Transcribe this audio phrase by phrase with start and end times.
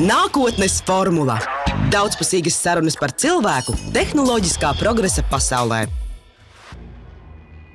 [0.00, 1.34] Nākotnes formula-
[1.92, 5.82] daudzpusīgas sarunas par cilvēku tehnoloģiskā progresa pasaulē.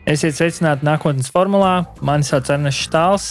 [0.09, 1.85] Esiet sveicināti nākotnes formulā.
[2.01, 3.27] Mani sauc Ernsts Štāls,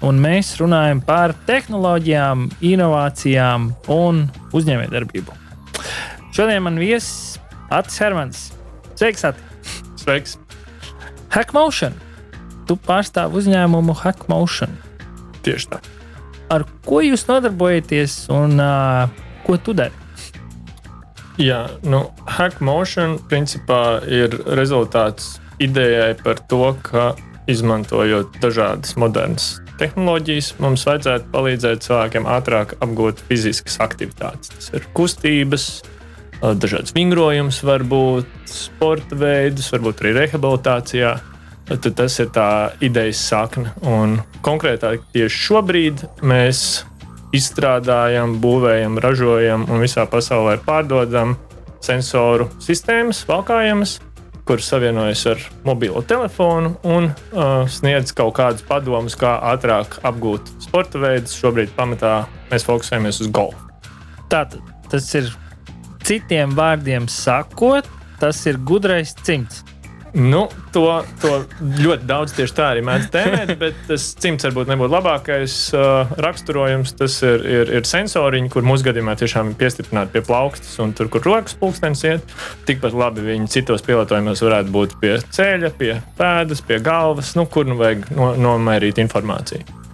[0.00, 4.22] un mēs runājam par tehnoloģijām, inovācijām un
[4.52, 5.34] uzņēmējdarbību.
[6.30, 8.52] Šodien man viesis Atis Hermans.
[8.94, 9.42] Sveiks, Ati!
[9.96, 10.38] Sveiks!
[11.34, 11.98] Hackmotion.
[12.68, 14.78] Tu pārstāv uzņēmumu Hackmotion.
[15.42, 15.95] Tieši tā.
[16.52, 19.08] Ar ko jūs nodarbojaties un uh,
[19.46, 20.04] ko tu dari?
[21.42, 22.06] Jā, nu,
[22.38, 27.10] Hackmotion principā ir rezultāts idejai par to, ka
[27.50, 34.54] izmantojot dažādas modernas tehnoloģijas, mums vajadzētu palīdzēt cilvēkiem ātrāk apgūt fiziskas aktivitātes.
[34.54, 35.66] Tas ir kustības,
[36.40, 41.16] dažādas vingrojums, varbūt sporta veidus, varbūt arī rehabilitācijā.
[41.66, 42.48] Tad tas ir tā
[42.84, 43.72] idejas sakne.
[43.82, 46.84] Un konkrētāk tieši šobrīd mēs
[47.34, 51.34] izstrādājam, būvējam, ražojam un visā pasaulē pārdodam
[51.82, 53.98] sensoru sistēmas, valkājamas,
[54.46, 61.02] kuras savienojas ar mobilo telefonu un uh, sniedz kaut kādus padomus, kā ātrāk apgūt sporta
[61.02, 61.34] veidus.
[61.40, 62.20] Šobrīd pamatā
[62.52, 63.66] mēs fokusējamies uz golfu.
[64.30, 65.32] Tātad tas ir
[66.06, 67.90] citiem vārdiem sakot,
[68.22, 69.64] tas ir gudrais cimds.
[70.14, 74.94] Nu, to, to ļoti daudz tieši tā arī mēdz tēmēt, bet tas cimds varbūt nebūtu
[74.94, 76.94] labākais uh, raksturojums.
[77.00, 81.10] Tas ir, ir, ir sensoriņi, kur mūsu gadījumā tiešām ir piestiprināti pie plaukstas un tur,
[81.12, 82.36] kur rokas pulkstenis iet.
[82.68, 87.68] Tikpat labi viņi citos pielietojumos varētu būt pie ceļa, pie pēdas, pie galvas, nu, kur
[87.68, 89.84] nu vajag no, nomērīt informāciju.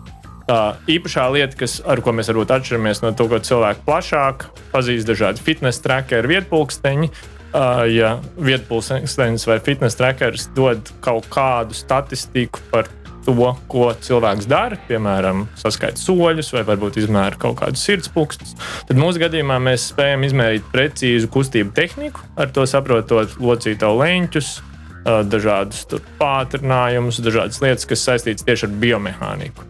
[0.42, 5.06] Tā īpašā lieta, kas, ar ko mēs varbūt atšķiramies no to, ko cilvēki plašāk pazīst,
[5.08, 7.10] dažādi fitness trackeri, vietpunkteņi,
[7.52, 12.88] Uh, ja vietpulkstenis vai fitness trackers dod kaut kādu statistiku par
[13.26, 13.34] to,
[13.68, 18.56] ko cilvēks dara, piemēram, saskaita soļus vai varbūt izmēra kaut kādus sirdspūkstus,
[18.88, 24.50] tad mūsu gadījumā mēs spējam izmērīt precīzu kustību tehniku, ar to saprotot locītavu leņķus,
[25.28, 25.84] dažādus
[26.18, 29.66] pātrinājumus, dažādas lietas, kas saistītas tieši ar biomehāniku.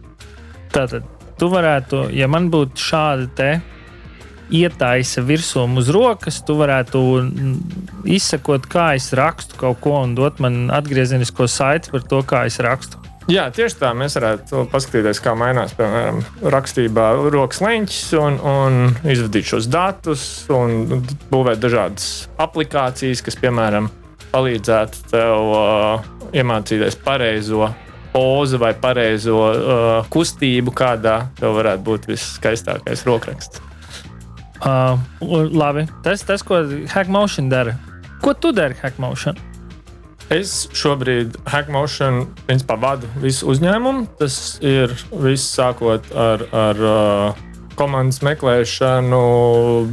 [0.73, 1.05] Tātad,
[1.37, 3.51] tu varētu, ja man būtu šāda te
[4.53, 7.01] ietaisa virsū uz rokas, tu varētu
[8.05, 12.59] izsekot, kā es rakstu kaut ko un dot man atgriezenisko saiti par to, kā es
[12.63, 13.01] rakstu.
[13.31, 16.19] Jā, tieši tā mēs varētu paskatīties, kā mainās piemēram
[16.51, 20.99] rakstībā rokas leņķis un, un izvadīt šos datus un
[21.31, 23.87] būvēt dažādas aplikācijas, kas, piemēram,
[24.33, 27.71] palīdzētu tev uh, iemācīties pareizo
[28.11, 33.63] pozu vai pareizo uh, kustību, kādā tev varētu būt viskaistākais rokraksts.
[34.63, 34.99] Uh,
[35.51, 37.75] labi, tas, tas, ko Hackmotion dara.
[38.23, 39.35] Ko tu dari Hackmotion?
[40.31, 44.05] Es šobrīd Hackmotion principā vadu visu uzņēmumu.
[44.21, 47.41] Tas ir viss sākot ar, ar uh,
[47.75, 49.19] komandas meklēšanu,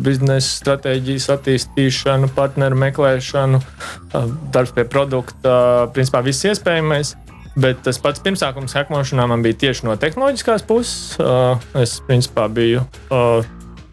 [0.06, 7.16] biznesa stratēģijas attīstīšanu, partneru meklēšanu, uh, darbs pie produkta, principā viss iespējamais.
[7.60, 11.16] Bet tas pats pirmsākums Hackmotionā man bija tieši no tehnoloģiskās puses.
[11.18, 13.42] Uh, es principā biju uh,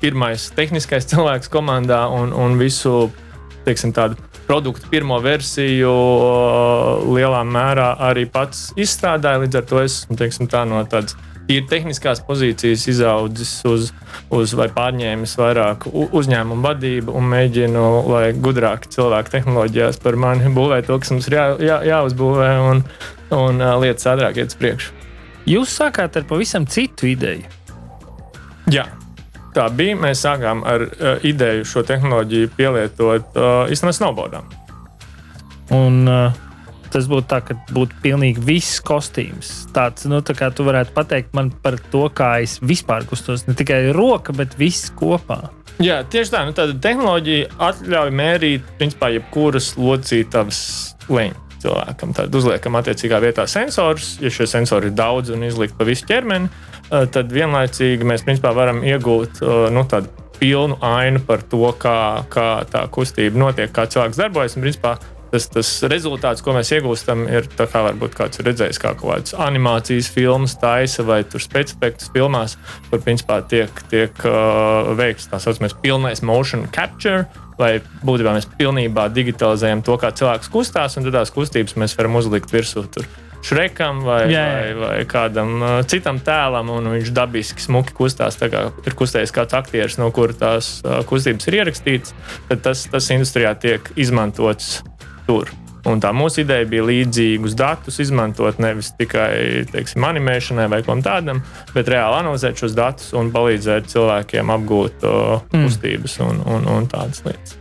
[0.01, 3.07] pirmais tehniskais cilvēks komandā un, un visu
[3.67, 5.93] teiksim, tādu produktu pirmo versiju
[7.11, 9.43] lielā mērā arī pats izstrādāju.
[9.43, 11.17] Līdz ar to esmu teiksim, tā, no tādas
[11.51, 13.91] ir tehniskās pozīcijas izaudzis uz,
[14.33, 20.81] uz vai pārņēmis vairāk uzņēmumu vadību un mēģinu, lai gudrāki cilvēki tehnoloģijās par mani būvē
[20.87, 22.83] to, kas mums ir jā, jā, jāuzbūvē un,
[23.37, 24.95] un lietas ātrāk iet uz priekšu.
[25.47, 27.47] Jūs sākāt ar pavisam citu ideju.
[28.67, 28.83] Jā,
[29.57, 29.97] tā bija.
[29.99, 34.51] Mēs sākām ar uh, ideju šo tehnoloģiju pielietot uh, īstenībā snowboardam.
[35.75, 36.43] Un, uh,
[36.87, 39.49] Tas būtu tā, ka būtu pilnīgi viss kostīms.
[39.75, 43.43] Tāds, nu, tā kā tu varētu pateikt man par to, kā es vispār kustos.
[43.43, 45.49] Ne tikai roka, bet viss kopā.
[45.83, 46.45] Jā, tieši tā.
[46.47, 50.61] Nu, tāda tehnoloģija atļauj mērīt, principā, jebkuras locītavas
[51.11, 52.13] leņķus cilvēkam.
[52.17, 54.15] Tad uzliekam attiecīgā vietā sensors.
[54.23, 56.49] Ja šie sensori ir daudz un izlikt pa visu ķermeni,
[56.89, 62.49] tad vienlaicīgi mēs principā varam iegūt eh, nu, tādu pilnu ainu par to, kā, kā
[62.69, 64.55] tā kustība notiek, kā cilvēks darbojas.
[64.55, 64.93] Un, principā,
[65.31, 69.09] tas, tas rezultāts, ko mēs iegūstam, ir tā kā varbūt kāds ir redzējis, kā kaut
[69.15, 72.55] kādas animācijas filmas taisa vai specifikas filmās,
[72.91, 77.25] kur principā tiek, tiek uh, veikts tā saucamais pilnais motion capture.
[77.57, 82.19] Lai būtībā mēs pilnībā digitalizējam to, kā cilvēks kustās, un tad tās kustības mēs varam
[82.21, 82.85] uzlikt virsū.
[82.93, 83.09] Tur
[83.45, 84.55] Šrekam vai, jā, jā.
[84.55, 88.39] vai, vai kādam uh, citam tēlam, un viņš dabiski smuki kustās.
[88.39, 92.17] Tā kā ir kustējis kāds aktieris, no kuras tās uh, kustības ir ierakstītas,
[92.49, 94.81] tad tas, tas industrijā tiek izmantots
[95.29, 95.53] tur.
[95.87, 101.39] Un tā mūsu ideja bija līdzīgus datus izmantot nevis tikai teiksim, animēšanai vai kam tādam,
[101.75, 107.23] bet reāli analizēt šos datus un palīdzēt cilvēkiem apgūt uh, kustības un, un, un tādas
[107.27, 107.55] lietas.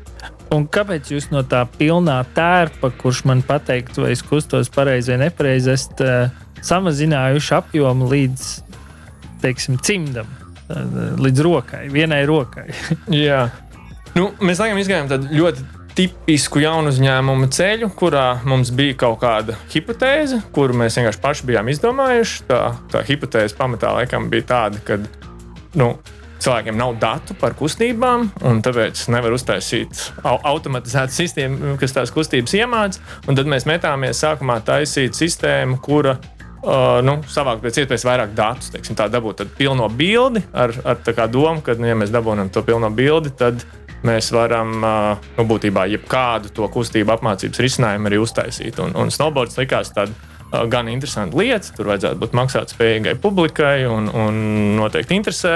[0.55, 5.25] Un kāpēc jūs no tā pilnā tērpa, kurš man pateiktu, vai es kustos pareizi vai
[5.25, 8.51] nepareizi, esat uh, samazinājuši apjomu līdz
[9.43, 10.29] teiksim, cimdam,
[10.71, 12.69] uh, līdz rokai, vienai rokai?
[13.27, 13.49] Jā,
[14.15, 15.67] nu, mēs laikam izgājām tādu ļoti
[15.97, 21.71] tipisku jaunu uzņēmumu ceļu, kurā mums bija kaut kāda hipotēze, kuru mēs vienkārši paši bijām
[21.73, 22.43] izdomājuši.
[22.51, 22.61] Tā,
[22.93, 25.01] tā hipotēze pamatā laikam bija tāda, ka
[25.81, 25.95] nu,
[26.43, 33.03] cilvēkiem nav datu par kustībām, un tāpēc nevar uztaisīt automatizētu sistēmu, kas tās kustības iemācīs.
[33.27, 36.19] Tad mēs metāmies sākumā taisīt sistēmu, kura
[36.67, 41.61] Uh, nu, savākt pēc iespējas vairāk datus, teiksim, tā dabūt pilno bildi ar, ar domu,
[41.63, 43.63] ka, nu, ja mēs dabūjam to pilno bildi, tad
[44.03, 48.81] mēs varam nu, būtībā jebkādu to kustību apmācības risinājumu arī uztaisīt.
[48.83, 50.17] Un, un snowboards likās tāds
[50.71, 51.73] gan interesanta lieta.
[51.77, 54.41] Tur vajadzētu būt maksātspējīgai publikai un, un
[54.79, 55.53] noteikti interesē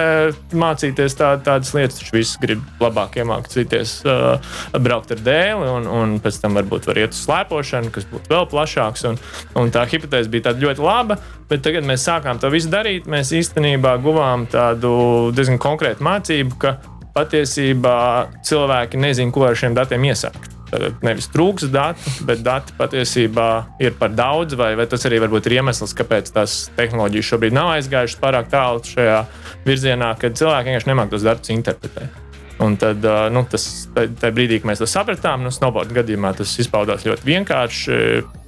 [0.56, 2.00] mācīties tā, tādas lietas.
[2.00, 4.52] Taču viss grib labāk iemācīties uh,
[4.82, 8.48] braukt ar dēli, un, un pēc tam varbūt var iet uz slēpošanu, kas būtu vēl
[8.50, 9.06] plašāks.
[9.10, 9.20] Un,
[9.60, 11.20] un tā hipotēze bija ļoti laba,
[11.50, 13.08] bet tagad mēs sākām to visu darīt.
[13.10, 14.92] Mēs īstenībā guvām tādu
[15.36, 16.78] diezgan konkrētu mācību, ka
[17.14, 17.98] patiesībā
[18.46, 20.59] cilvēki nezina, ko ar šiem datiem iesākt.
[20.70, 23.48] Tad nevis trūks datu, bet dati patiesībā
[23.82, 28.20] ir par daudz, vai, vai tas arī ir iemesls, kāpēc tās tehnoloģijas šobrīd nav aizgājušas
[28.22, 29.20] pārāk tālu šajā
[29.66, 32.26] virzienā, kad cilvēki vienkārši nemāķi tos datus interpretēt.
[32.60, 33.64] Un tad, nu, tas,
[33.96, 37.96] tajā brīdī, kad mēs to sapratām, nu, snowboard gadījumā tas izpaudās ļoti vienkārši.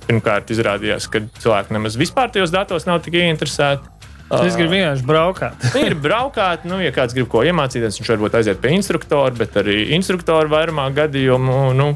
[0.02, 3.91] Pirmkārt, izrādījās, ka cilvēki nemaz vispār tajos datos nav tik ieinteresēti.
[4.40, 5.66] Es gribu vienkārši braukāt.
[5.86, 9.92] ir braukāt, nu, ja kāds grib ko iemācīties, viņš varbūt aiziet pie instruktora, bet arī
[9.96, 11.58] instruktori vairumā gadījumu.
[11.76, 11.90] Nu,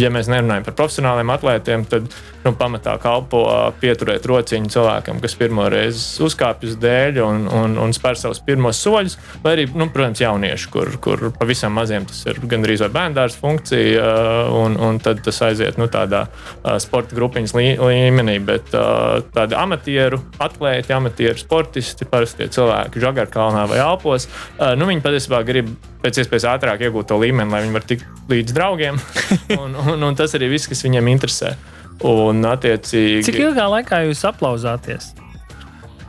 [0.00, 2.12] ja mēs nerunājam par profesionāliem atlētiem, tad
[2.44, 3.42] nu, pamatā kalpo
[3.80, 9.16] pieturēt rociņu cilvēkam, kas pirmo reizi uzkāpjas dēļ un, un, un spēr savus pirmos soļus.
[9.44, 14.06] Vai arī, nu, protams, jaunieši, kur, kur pavisam maziem tas ir gandrīz vai bērndārs funkcija,
[14.56, 16.26] un, un tad tas aiziet nu, tādā
[16.82, 18.38] sporta grupiņas lī, līmenī.
[18.44, 18.72] Bet
[19.34, 24.28] tādi amatieru atlēti, amatieru sportisti, parasti cilvēki Žagarkalnā vai Alpos,
[24.58, 25.70] nu, viņi patiesībā grib
[26.00, 29.00] pēc iespējas ātrāk iegūt to līmeni, lai viņi varētu tikt līdz draugiem.
[29.60, 31.54] un, un, un tas arī viss, kas viņiem interesē.
[32.06, 35.10] Un, attiecīgi, Cik ilgā laikā jūs aplauzāties?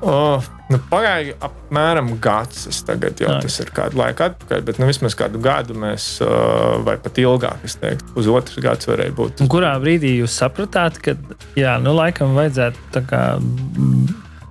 [0.01, 0.41] Oh,
[0.71, 2.63] nu, Pagāja apmēram gads.
[2.88, 3.41] Tagad jau Ai.
[3.43, 6.15] tas ir kādu laiku atpakaļ, bet nu, vismaz kādu gadu mēs,
[6.88, 9.43] vai pat ilgāk, es teiktu, pusotrs gads varēja būt.
[9.45, 11.13] Un kurā brīdī jūs sapratāt, ka,
[11.59, 13.21] jā, nu, laikam vajadzētu kā,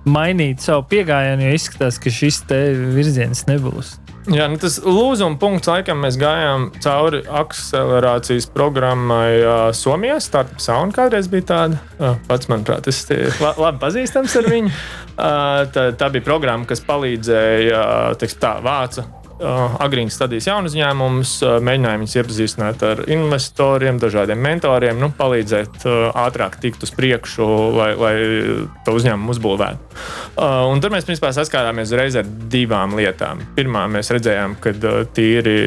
[0.07, 2.43] mainīt savu pieejamību, jo izskatās, ka šis
[2.95, 3.97] virziens nebūs?
[4.29, 10.19] Jā, nu tas lūzuma punkts, laikam, mēs gājām cauri akcelerācijas programmai uh, Somijā.
[10.21, 11.79] Startup Sound kādreiz bija tāda.
[11.97, 13.01] Uh, pats, manuprāt, es
[13.41, 14.75] la, labi pazīstams ar viņu.
[15.15, 20.69] Uh, tā, tā bija programma, kas palīdzēja, uh, teiksim, tā, vāca Uh, agrīnas stadijas jaunu
[20.71, 26.93] uzņēmumus, uh, mēģināja viņus iepazīstināt ar investoriem, dažādiem mentoriem, nu, palīdzēt uh, ātrāk tikt uz
[26.95, 27.47] priekšu,
[27.77, 28.13] lai, lai
[28.85, 29.99] to uzņēmumu uzbūvētu.
[30.41, 33.41] Un tur mēs principā saskārāmies uzreiz ar divām lietām.
[33.57, 34.73] Pirmā, mēs redzējām, ka
[35.15, 35.57] tīri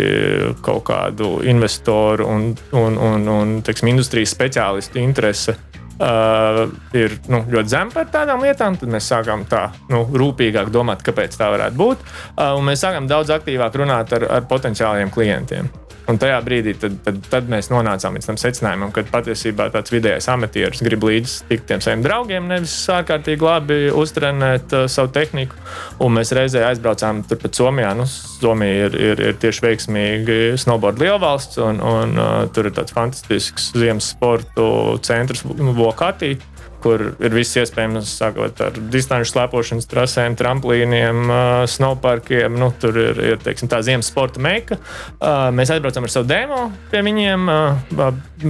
[0.65, 5.59] kaut kādu investoru un, un, un, un teiksim, industrijas speciālistu interese
[5.99, 6.65] uh,
[6.97, 11.39] ir nu, ļoti zema par tādām lietām, tad mēs sākām tā nu, rūpīgāk domāt, kāpēc
[11.39, 12.05] tā varētu būt.
[12.35, 15.71] Uh, mēs sākām daudz aktīvāk runāt ar, ar potenciāliem klientiem.
[16.11, 20.29] Un tajā brīdī tad, tad, tad mēs nonācām līdz tam secinājumam, ka patiesībā tāds vidējais
[20.35, 25.57] amatieris grib līdz tikt tiem saviem draugiem, nevis ārkārtīgi labi uztrenēt uh, savu tehniku.
[26.05, 27.95] Un mēs reizē aizbraucām turpat Somijā.
[27.97, 32.93] Nu, Somija ir, ir, ir tieši veiksmīgi snowboard lielvalsts, un, un uh, tur ir tāds
[32.93, 34.69] fantastisks ziemas sporta
[35.09, 36.35] centrs Vokatī
[36.85, 41.25] kur ir viss iespējams, sākot ar distanču slēpošanas trasēm, tramplīniem,
[41.73, 42.59] snowparkiem.
[42.61, 44.79] Nu, tur ir, ir teiksim, tā ziemas sporta meika.
[45.55, 47.49] Mēs aizbraucam ar savu demo pie viņiem.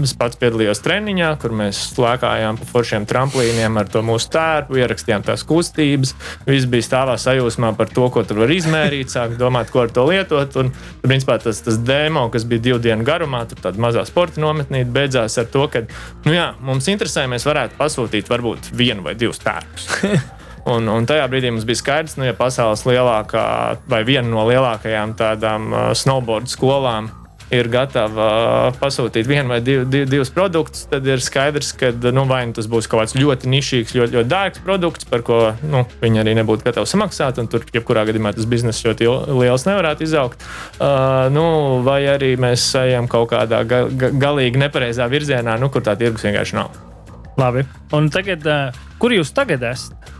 [0.03, 5.23] Es pats piedalījos treniņā, kur mēs lēkājām pa foršiem tramplīniem ar to mūsu tērpu, ierakstījām
[5.27, 6.15] tās kustības.
[6.49, 10.09] Viss bija stāvā sajūsmā par to, ko tur var izmērīt, sāk domāt, ko ar to
[10.11, 10.59] lietot.
[10.61, 10.73] Un,
[11.05, 15.39] principā, tas, tas demo, kas bija divu dienu garumā, tur tāda mazā sporta nometnīte, beidzās
[15.39, 15.85] ar to, ka
[16.27, 19.89] nu jā, mums interesē, mēs varētu pasūtīt izdarīt varbūt vienu vai divus tērpus.
[20.65, 24.47] Un, un tajā brīdī mums bija skaidrs, ka, nu, ja pasaules lielākā vai viena no
[24.49, 27.11] lielākajām tādām uh, snowboard skolām
[27.53, 32.47] ir gatava pasūtīt vienu vai div, div, divus produktus, tad ir skaidrs, ka nu, vai
[32.49, 36.25] nu tas būs kaut kāds ļoti nišīgs, ļoti, ļoti dārgs produkts, par ko nu, viņi
[36.25, 37.43] arī nebūtu gatavi samaksāt.
[37.53, 40.49] Tur, jebkurā gadījumā, tas bizness ļoti liels nevarētu izaugt.
[40.79, 41.45] Uh, nu,
[41.85, 46.25] vai arī mēs ejam kaut kādā ga, ga, galīgi nepareizā virzienā, nu, kur tā tirgus
[46.25, 46.94] vienkārši nav.
[47.41, 47.65] Labi.
[47.97, 50.13] Un tagad, uh, kur jūs tagad esat?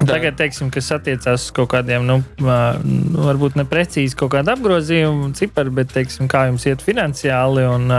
[0.00, 5.92] Tagad, teiksim, kas attiecās uz kaut kādiem, nu, varbūt neprecīzi kaut kādu apgrozījumu ciparu, bet,
[5.92, 7.92] teiksim, kā jums iet finansiāli un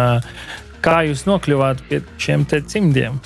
[0.82, 3.22] kā jūs nokļuvāt pie šiem cimdiem?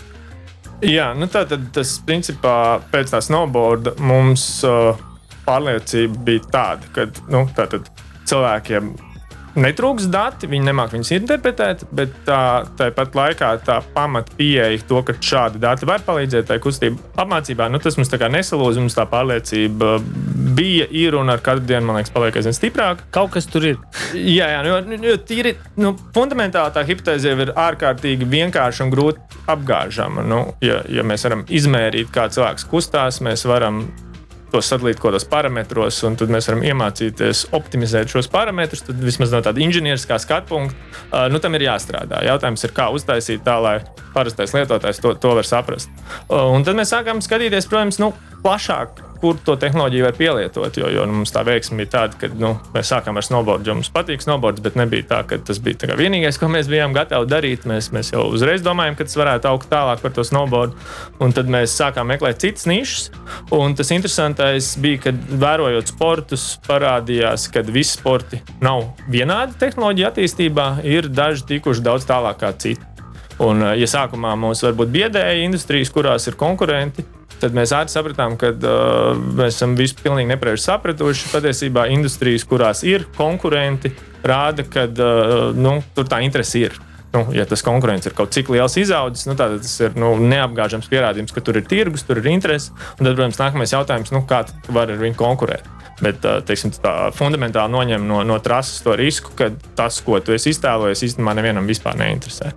[0.83, 4.99] Jā, nu tā tad tas principā pēc tā snowboarda mums uh,
[5.47, 7.45] pārliecība bija tāda, ka nu,
[8.27, 8.91] cilvēkiem
[9.59, 12.39] netrūks dati, viņi nemāķi viņus interpretēt, bet tā,
[12.79, 17.81] tāpat laikā tā pamata pieeja to, ka šādi dati var palīdzēt tai kustību apmācībā, nu,
[17.83, 19.97] tas mums tā kā nesalūz, mums tā pārliecība
[20.55, 23.03] bija, ir un ar katru dienu, man liekas, paliek aizvien stiprāk.
[23.15, 23.79] Kaut kas tur ir.
[24.13, 28.93] Jā, jā nu, jo, jo tīri, nu, fundamentāli tā hipotēze jau ir ārkārtīgi vienkārša un
[28.93, 30.25] grūti apgāžama.
[30.25, 33.85] Nu, ja, ja mēs varam izmērīt, kā cilvēks kustās, mēs varam
[34.55, 38.85] to sadalīt kaut kādos parametros, un tad mēs varam iemācīties optimizēt šos parametrus.
[38.87, 42.23] Tad vismaz no tāda inženieriskā skatu punkta, nu, tam ir jāstrādā.
[42.29, 43.75] Jautājums ir, kā uztaisīt tā, lai
[44.15, 45.91] parastais lietotājs to, to var saprast.
[46.31, 48.13] Un tad mēs sākām skatīties, protams, nu,
[48.45, 50.77] plašāk kur to tehnoloģiju var pielietot.
[50.77, 53.77] Jo, jo nu, mums tā veiksme bija tāda, ka nu, mēs sākām ar snowboardu, jo
[53.79, 57.29] mums patīk snowboards, bet nebija tā, ka tas bija tā vienīgais, ko mēs bijām gatavi
[57.31, 57.65] darīt.
[57.69, 60.77] Mēs, mēs jau uzreiz domājām, ka tas varētu augt tālāk par to snowboardu.
[61.25, 63.09] Un tad mēs sākām meklēt citas nišas.
[63.55, 70.69] Un tas interesantais bija, ka vērojot sportus, parādījās, ka visi sporti nav vienādi tehnoloģija attīstībā,
[70.85, 72.93] ir daži tikuši daudz tālāk kā citi.
[73.43, 77.03] Un, ja sākumā mums varbūt biedēja industrijas, kurās ir konkurenti,
[77.41, 81.29] tad mēs ātri sapratām, ka uh, mēs esam visu pilnīgi nepareizi sapratuši.
[81.33, 83.93] Patiesībā industrijas, kurās ir konkurenti,
[84.25, 86.77] rāda, ka uh, nu, tur tā interese ir.
[87.15, 90.89] Nu, ja tas konkurence ir kaut cik liels izaudzis, nu, tad tas ir nu, neapgāžams
[90.91, 92.73] pierādījums, ka tur ir tirgus, tur ir interese.
[92.97, 94.43] Tad, protams, nākamais jautājums, nu, kā
[94.75, 95.69] var ar viņu konkurēt.
[96.03, 100.35] Bet uh, teiksim, tā fundamentāli noņem no, no trases to risku, ka tas, ko tu
[100.35, 102.51] esi iztēlojies, īstenībā nevienam vispār neinteresē.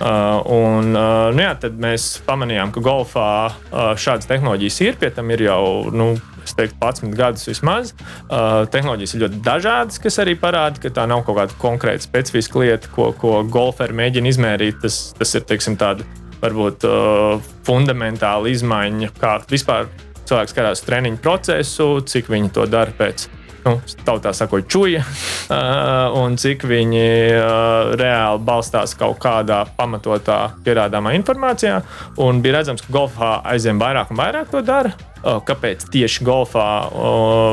[0.00, 4.94] Uh, un, uh, nu jā, tad mēs pamanījām, ka golfā uh, šādas tehnoloģijas ir.
[5.00, 6.14] Pie tam ir jau nu,
[6.56, 7.92] teiktu, 11 gadus vismaz.
[8.24, 12.62] Uh, tehnoloģijas ir ļoti dažādas, kas arī parāda, ka tā nav kaut kāda konkrēta specifiska
[12.62, 14.80] lieta, ko, ko golferi mēģina izmērīt.
[14.86, 16.06] Tas, tas ir teiksim, tāda
[16.40, 19.90] varbūt uh, fundamentāla izmaiņa, kā vispār
[20.30, 23.28] cilvēks skatās treniņu procesu, cik viņi to dara pēc
[23.64, 23.76] nu,
[24.06, 27.04] tautā sakot, čuja, uh, un cik viņi
[27.36, 31.80] uh, reāli balstās kaut kādā pamatotā pierādāmā informācijā.
[32.22, 34.94] Un bija redzams, ka golfā aizvien vairāk un vairāk to dara.
[35.20, 36.66] Uh, kāpēc tieši golfā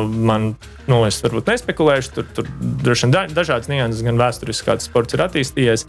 [0.07, 0.53] man,
[0.87, 2.47] nu, es varbūt nespekulēšu, tur, tur
[2.83, 5.83] droši vien dažādas nianses, gan vēsturiski, kāds sports ir attīstījies,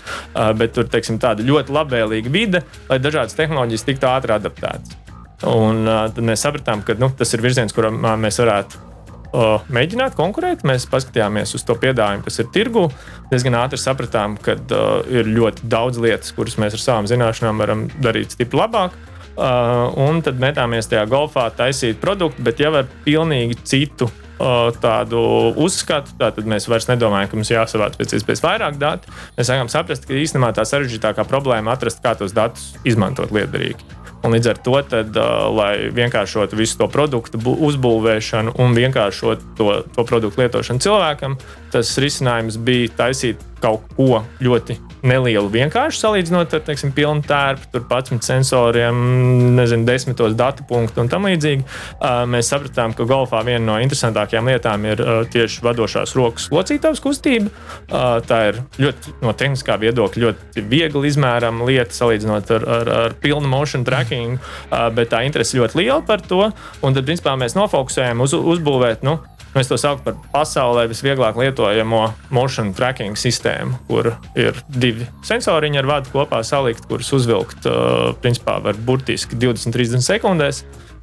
[0.58, 4.98] bet tur, teiksim, tāda ļoti labvēlīga vide, lai dažādas tehnoloģijas tiktu ātri adaptētas.
[5.46, 8.87] Un tad mēs sapratām, ka nu, tas ir virziens, kurā mēs varētu
[9.32, 10.64] uh, mēģināt konkurēt.
[10.68, 12.86] Mēs paskatījāmies uz to piedāvājumu, kas ir tirgu.
[13.32, 17.86] Diezgan ātri sapratām, ka uh, ir ļoti daudz lietas, kuras mēs ar savām zināšanām varam
[18.02, 18.96] darīt stipri labāk.
[19.38, 25.20] Uh, un tad metāmies tajā golfā, taisīt produktu, bet jau ar pilnīgi citu tādu
[25.58, 26.14] uzskatu.
[26.18, 29.10] Tad mēs vairs nedomājam, ka mums jāsavāc pēc iespējas vairāk datu.
[29.36, 33.97] Mēs sākam saprast, ka īstenībā tā sarežģītākā problēma ir atrast, kā tos datus izmantot liederīgi.
[34.26, 39.68] Un līdz ar to, tad, uh, lai vienkāršotu visu to produktu uzbūvēšanu un vienkāršot to,
[39.94, 41.36] to produktu lietošanu cilvēkam,
[41.74, 47.84] tas risinājums bija taisīt kaut ko ļoti nelielu, vienkārši salīdzinot ar, teiksim, pilnu tērpu, tur
[47.86, 48.98] 11 sensoriem,
[49.56, 51.66] nezinu, desmitos datu punktu un tam līdzīgi.
[52.30, 57.52] Mēs sapratām, ka golfā viena no interesantākajām lietām ir tieši vadošās rokas locītavas kustība.
[58.28, 63.48] Tā ir ļoti no tehniskā viedokļa ļoti viegli izmērama lieta salīdzinot ar, ar, ar pilnu
[63.50, 64.42] motion tracking,
[64.96, 66.48] bet tā interese ļoti liela par to.
[66.82, 69.06] Un tad, principā, mēs nofokusējam uz uzbūvēt.
[69.06, 69.18] Nu,
[69.58, 75.88] Mēs to saucam par pasaulē visvieglāk lietojamo motion tracking sistēmu, kur ir divi sensoriņi ar
[75.88, 80.60] vadu kopā salikt, kurus uzvilkt uh, principā var burtiski 20-30 sekundēs.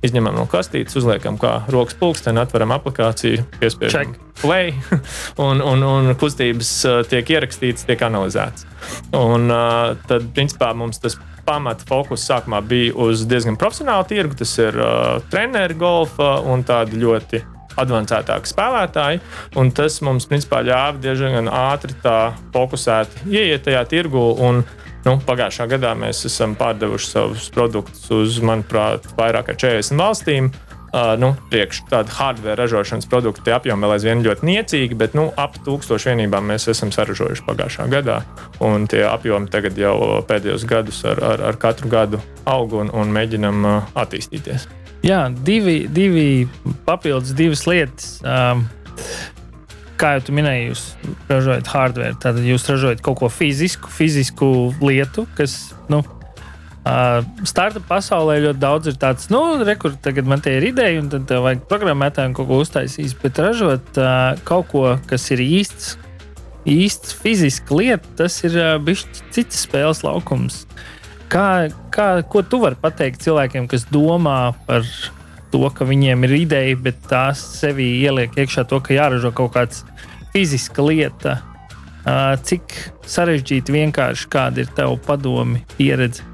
[0.07, 4.71] Izņemam no kastītes, uzliekam kā rokas pulksteni, atveram aplikāciju, piespiežam play,
[5.47, 8.63] un, un, un kustības uh, tiek ierakstītas, tiek analizētas.
[9.19, 14.39] Un uh, tad, principā, mums tas pamata fokus sākumā bija uz diezgan profesionālu tirgu.
[14.39, 17.43] Tas ir uh, treneru golfa un tādi ļoti
[17.81, 19.21] avansētāki spēlētāji.
[19.75, 21.95] Tas mums principā ļāva diezgan ātri
[22.55, 24.27] fokusēt, ieiet tajā tirgu.
[24.45, 24.63] Un,
[25.05, 30.53] nu, pagājušā gadā mēs esam pārdevuši savus produktus uz, manuprāt, vairāk kā 40 valstīm.
[30.95, 35.57] Uh, nu, priekš tāda hardware ražošanas produktu apjoma vēl aizvien ļoti niecīgi, bet nu, ap
[35.65, 38.21] tūkstošu vienībām mēs esam saražojuši pagājušā gadā.
[38.63, 39.97] Un tie apjomi tagad jau
[40.29, 44.69] pēdējos gadus ar, ar, ar katru gadu aug un, un mēģinam uh, attīstīties.
[45.05, 46.47] Jā, divi, divi
[46.87, 48.15] papildus, divas lietas.
[48.25, 48.65] Um,
[50.01, 50.83] kā jau minēji, jūs
[51.29, 54.49] ražojat hardware, tad jūs ražojat kaut ko fizisku, fizisku
[54.81, 56.01] lietu, kas nu,
[56.85, 61.07] Uh, startup pasaulē ļoti daudz ir tāds, nu, rekur, tagad man te ir ideja, un
[61.09, 63.15] tad vajag programmētājiem kaut ko uztaisīt.
[63.23, 65.95] Bet ražot uh, kaut ko, kas ir īsts,
[66.69, 69.01] īsts fizisks lieta, tas ir uh, bijis
[69.33, 70.61] cits spēles laukums.
[71.31, 74.85] Kā, kā, ko tu vari pateikt cilvēkiem, kas domā par
[75.51, 79.83] to, ka viņiem ir ideja, bet tās sevī ieliek iekšā to, ka jāražo kaut kāds
[80.35, 81.39] fiziska lieta?
[82.45, 82.75] Cik
[83.09, 86.25] sarežģīti vienkārši kāda ir tava padomi, pieredze?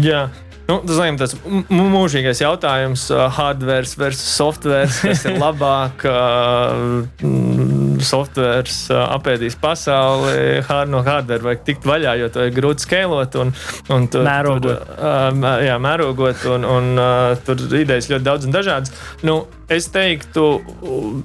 [0.00, 0.30] Jā.
[0.64, 1.34] Nu, tas ir tas
[1.68, 4.88] mūžīgais jautājums, hardware versus software.
[4.88, 6.06] Kas ir labāk?
[6.08, 12.86] Uh, software uh, apēdīs pasauli, hard no hardware vajag tikt vaļā, jo to ir grūti
[12.86, 13.52] skalot un,
[13.94, 14.86] un tur, mērogot.
[14.86, 17.04] Tur, jā, mērogot un, un
[17.44, 18.94] tur idejas ļoti daudz un dažādas.
[19.26, 20.60] Nu, Es teiktu,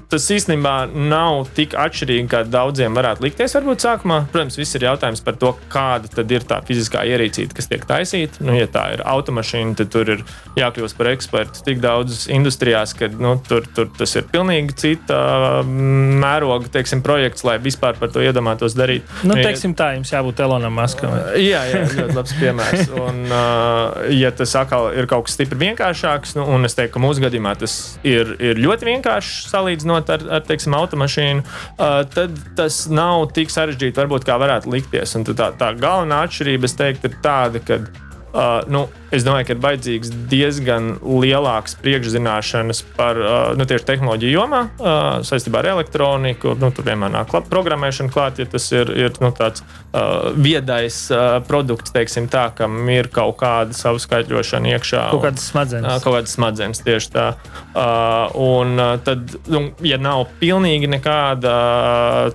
[0.08, 3.54] tas īstenībā nav tik atšķirīgi, kā daudziem varētu likties.
[3.58, 7.84] Varbūt sākumā, protams, viss ir jautājums par to, kāda ir tā fiziskā ierīcība, kas tiek
[7.88, 8.40] taisīta.
[8.44, 10.24] Nu, ja tā ir automašīna, tad tur ir
[10.56, 15.20] jākļūst par ekspertu tik daudzas industrijās, ka nu, tur, tur tas ir pilnīgi cita
[15.66, 19.04] mm, mēroga teiksim, projekts, lai vispār par to iedomātos darīt.
[19.26, 21.12] Nu, teiksim, tā jums jābūt Elonam Maskam.
[21.36, 22.88] Jā, jā, ļoti labs piemērs.
[23.04, 23.22] Un,
[24.22, 27.54] ja tas atkal ir kaut kas stipri vienkāršāks, nu, un es teiktu, ka mūsu gadījumā
[27.60, 33.28] tas ir ir, ir ļoti vienkāršs salīdzinot ar, ar teiksim, automašīnu, uh, tad tas nav
[33.36, 35.16] tik sarežģīti, varbūt, kā varētu likties.
[35.18, 37.82] Un tā, tā galvenā atšķirība, es teiktu, ir tāda, ka
[38.30, 44.34] Uh, nu, es domāju, ka ir vajadzīgs diezgan lielāks priekšzināšanas par uh, nu, tieši tehnoloģiju
[44.36, 46.54] jomā, uh, saistībā ar elektroniku.
[46.60, 51.00] Nu, tur vienmēr nāk klāt, programmēšana klāt, ja tas ir, ir nu, tāds uh, viedais
[51.10, 55.06] uh, produkts, teiksim, tā, kam ir kaut kāda savu skaitļošana iekšā.
[55.16, 55.90] Kaut kādas smadzenes.
[55.90, 57.26] Uh, kaut kādas smadzenes tieši tā.
[57.74, 61.56] Uh, un uh, tad, nu, ja nav pilnīgi nekāda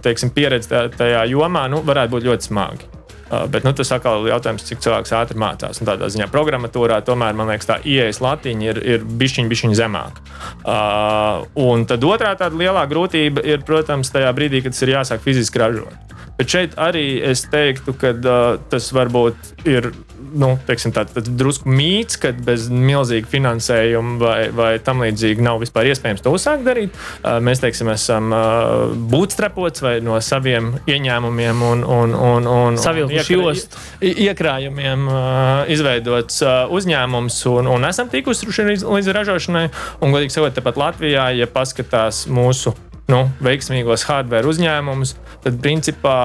[0.04, 2.95] teiksim, pieredze tajā jomā, nu, varētu būt ļoti smagi.
[3.26, 5.80] Uh, bet nu, tas atkal ir jautājums, cik cilvēks ātri mācās.
[5.82, 10.26] Un tādā ziņā programmatūrā tomēr man liekas, tā ieejas latiņa ir, ir bišķiņa, bišķiņa zemāka.
[10.62, 15.26] Uh, un tad otrā tāda lielā grūtība ir, protams, tajā brīdī, kad tas ir jāsāk
[15.26, 16.15] fiziski ražot.
[16.36, 19.92] Bet šeit arī es teiktu, ka uh, tas varbūt ir
[20.36, 25.90] nu, teiksim, tā, drusku mīts, ka bez milzīga finansējuma vai, vai tam līdzīgi nav vispār
[25.92, 26.96] iespējams to uzsākt darīt.
[27.22, 33.12] Uh, mēs teiksim, esam uh, būtstrapots vai no saviem ieņēmumiem un, un, un, un, un
[33.16, 33.56] iekra,
[34.02, 36.42] iekrājumiem uh, izveidots
[36.76, 39.66] uzņēmums un, un esam tikuši līdz, līdz ražošanai.
[40.02, 42.76] Un, godīgi sakot, tepat Latvijā, ja paskatās mūsu
[43.12, 45.14] nu, veiksmīgos hardware uzņēmumus,
[45.44, 46.16] tad principā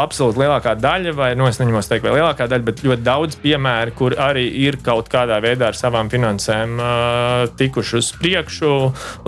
[0.00, 3.94] absolūti lielākā daļa, vai nu, es neņemos teikt, vai lielākā daļa, bet ļoti daudz piemēru,
[3.98, 8.72] kur arī ir kaut kādā veidā ar savām finansēm uh, tikuši uz priekšu.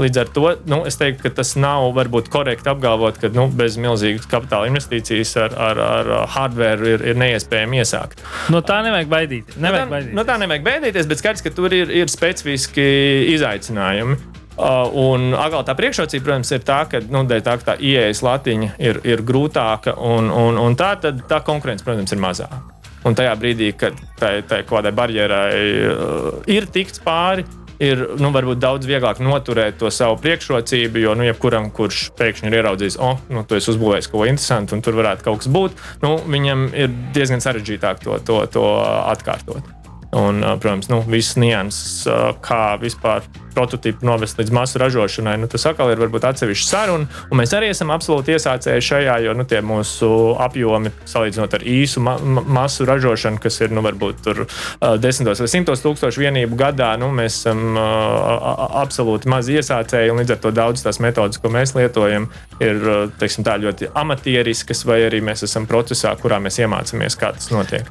[0.00, 3.76] Līdz ar to nu, es teiktu, ka tas nav varbūt korekti apgalvot, ka nu, bez
[3.80, 8.24] milzīgas kapitāla investīcijas ar, ar, ar hardware ir, ir neiespējami iesākt.
[8.52, 9.60] No tā nevajag baidīties.
[9.60, 10.16] Nevajag no tā, baidīties.
[10.16, 12.88] no tā nevajag baidīties, bet skaidrs, ka tur ir, ir specifiski
[13.36, 14.29] izaicinājumi.
[14.60, 18.98] Uh, un atkal tā priekšrocība, protams, ir tā, ka nu, tā, tā ieejas latiņa ir,
[19.08, 22.60] ir grūtāka, un, un, un tā, tad, tā konkurence, protams, ir mazāka.
[23.08, 25.54] Un tajā brīdī, kad tai, tai kaut kādai barjerai
[25.88, 27.46] uh, ir tikts pāri,
[27.80, 31.00] ir nu, varbūt daudz vieglāk noturēt to savu priekšrocību.
[31.06, 34.76] Jo, nu, jebkuram, kurš pēkšņi ir ieraudzījis, oh, nu, tu esi uzbūvējis kaut ko interesantu,
[34.76, 39.79] un tur varētu kaut kas būt, nu, viņam ir diezgan sarežģītāk to, to, to atkārtot.
[40.10, 42.08] Un, protams, nu, visas nianses,
[42.42, 43.22] kā vispār
[43.54, 47.20] prototypu novest līdz masu ražošanai, nu, tas atkal ir varbūt atsevišķa saruna.
[47.36, 50.10] Mēs arī esam absolūti iesācēji šajā, jo nu, tie mūsu
[50.42, 52.16] apjomi, salīdzinot ar īsu ma
[52.58, 57.12] masu ražošanu, kas ir nu, varbūt tur, uh, desmitos vai simtos tūkstošu vienību gadā, nu,
[57.14, 60.18] mēs esam uh, absolūti mazi iesācēji.
[60.20, 62.26] Līdz ar to daudz tās metodas, ko mēs lietojam,
[62.58, 62.82] ir
[63.22, 67.86] teiksim, ļoti amatieriskas, vai arī mēs esam procesā, kurā mēs iemācāmies, kā tas notiek.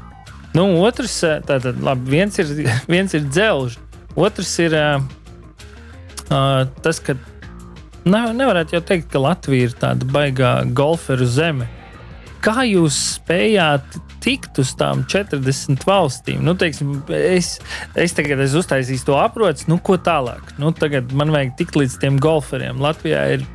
[0.58, 2.54] Nu, otrs, eh, tātad, labi, viens ir,
[2.94, 3.78] viens ir dzelžs,
[4.18, 5.02] otrs ir uh,
[6.84, 7.16] tas, ka
[8.10, 11.70] ne, nevarētu jau teikt, ka Latvija ir tāda baigā golferu zeme.
[12.44, 16.42] Kā jūs spējāt tikt uz tām 40 valstīm?
[16.46, 17.58] Nu, teiksim, es,
[18.00, 20.56] es tagad esmu uztaisījis to aproci, nu, ko tālāk.
[20.60, 22.80] Nu, tagad man vajag tikt līdz tiem golferiem.
[22.84, 23.46] Latvijā ir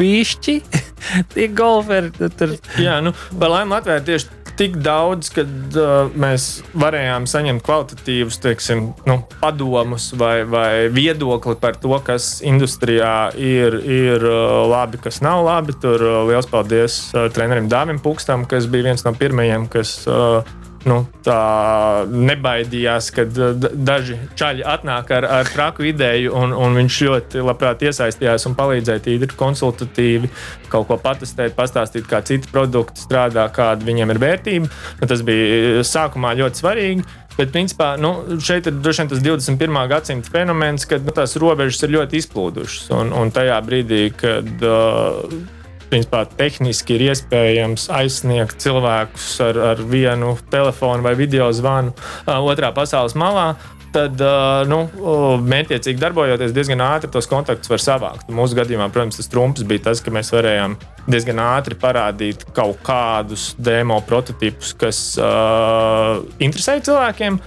[0.00, 0.56] pišķi,
[1.34, 2.10] tie golferi.
[2.18, 2.56] Tur...
[2.82, 8.90] Jā, nu, par laimi Latvijā tieši tik daudz, ka uh, mēs varējām saņemt kvalitatīvus teiksim,
[9.08, 15.46] nu, padomus vai, vai viedokli par to, kas industrijā ir, ir uh, labi, kas nav
[15.48, 15.76] labi.
[15.80, 20.42] Tur uh, liels paldies uh, trenerim Dāvim Pukstam, kas bija viens no pirmajiem, kas uh,
[20.88, 21.40] nu, tā
[22.08, 23.36] nebaidījās, kad
[23.74, 29.04] daži čaļi atnāk ar, ar traku ideju, un, un viņš ļoti labprāt iesaistījās un palīdzēja
[29.04, 30.30] tīri konsultatīvi
[30.70, 34.70] kaut ko patestēt, pastāstīt, kā citi produkti strādā, kāda viņiem ir vērtība.
[35.00, 37.08] Nu, tas bija sākumā ļoti svarīgi.
[37.36, 38.10] Bet, principā, nu,
[38.42, 39.78] šeit ir droši vien tas 21.
[39.88, 42.90] gadsimta fenomens, kad nu, tās robežas ir ļoti izplūdušas.
[42.98, 45.30] Un, un tajā brīdī, kad uh,
[45.90, 51.94] principā, tehniski ir iespējams aizsniegt cilvēkus ar, ar vienu telefonu vai video zvanu
[52.26, 53.52] otrā pasaules malā.
[53.90, 54.20] Tad,
[54.70, 54.84] nu,
[55.50, 58.28] mērķiecīgi darbojoties, diezgan ātri tos kontaktus var savākt.
[58.30, 60.76] Mūsu gadījumā, protams, tas trumps bija tas, ka mēs varējām
[61.10, 67.40] diezgan ātri parādīt kaut kādus demo prototipus, kas uh, interesēja cilvēkiem.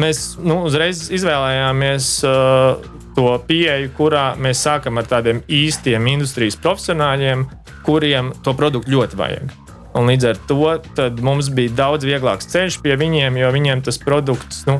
[0.00, 7.46] Mēs nu, uzreiz izvēlējāmies uh, to pieeju, kurā mēs sākam ar tādiem īstiem industrijas profesionāļiem,
[7.86, 9.52] kuriem to produktu ļoti vajag.
[9.98, 14.62] Un līdz ar to mums bija daudz vieglāks ceļš pie viņiem, jo viņiem tas produkts
[14.68, 14.78] nu,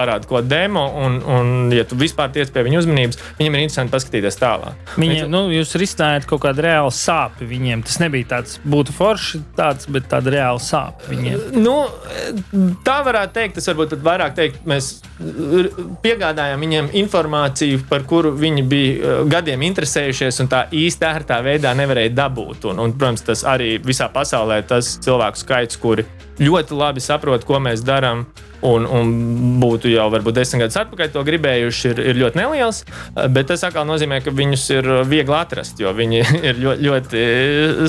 [0.00, 3.94] parāda ko demo, un, un, ja tu vispār tiec pie viņa uzmanības, viņam ir interesanti
[3.94, 4.94] paskatīties tālāk.
[4.96, 5.32] Viņiem, Līdz...
[5.32, 7.84] nu, jūs risinājāt kaut kādu reālu sāpju viņiem.
[7.86, 11.60] Tas nebija tāds, būtu forši tāds, bet tāda reāla sāpja viņiem.
[11.60, 11.76] Nu,
[12.86, 14.92] tā varētu teikt, tas varbūt vairāk teikt, mēs
[16.04, 21.74] piegādājām viņiem informāciju, par kuru viņi bija uh, gadiem interesējušies, un tā īsti ērtā veidā
[21.76, 22.70] nevarēja dabūt.
[22.70, 26.06] Un, un, protams, tas arī visā pasaulē tas cilvēku skaits, kuri
[26.40, 28.24] ļoti labi saprot, ko mēs darām
[28.66, 29.12] un, un
[29.60, 32.82] būtu jau varbūt desmit gadus atpakaļ to gribējuši, ir, ir ļoti neliels.
[33.32, 37.24] Bet tas atkal nozīmē, ka viņus ir viegli atrast, jo viņi ir ļoti, ļoti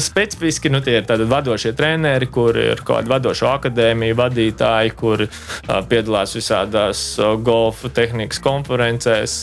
[0.04, 0.72] specifiski.
[0.72, 5.26] Nu, tie ir tādi vadošie treneri, kur ir kaut kāda vadoša akadēmija, vadītāji, kur
[5.92, 7.04] piedalās visādās
[7.44, 9.42] golfa tehnikas konferencēs.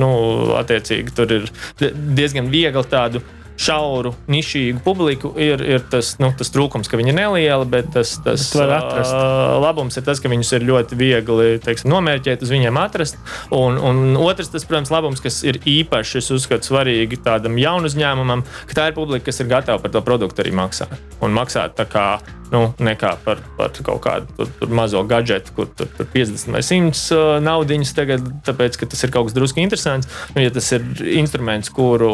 [0.00, 0.12] Nu,
[0.58, 3.24] attiecīgi, tur ir diezgan viegli tādu
[3.58, 8.14] šauru, nišīgu publiku, ir, ir tas, nu, tas trūkums, ka viņi ir nelieli, bet tas,
[8.24, 13.18] tas uh, labums ir tas, ka viņus ir ļoti viegli teiksim, nomērķēt, uz viņiem atrast.
[13.54, 18.46] Un, un otrs, tas, protams, labums, kas ir īpaši, es uzskatu, svarīgi tādam jaunu uzņēmumam,
[18.70, 20.94] ka tā ir publika, kas ir gatava par to produktu arī maksāt.
[21.24, 22.08] Un maksāt tā kā
[22.52, 26.62] nu, nekā par, par kaut kādu tur, tur mazo gadgetu, kur tur, tur 50 vai
[26.64, 30.08] 100 uh, naudiņas tagad, tāpēc, ka tas ir kaut kas drusku interesants.
[30.34, 30.84] Nu, ja tas ir
[31.18, 32.12] instruments, kuru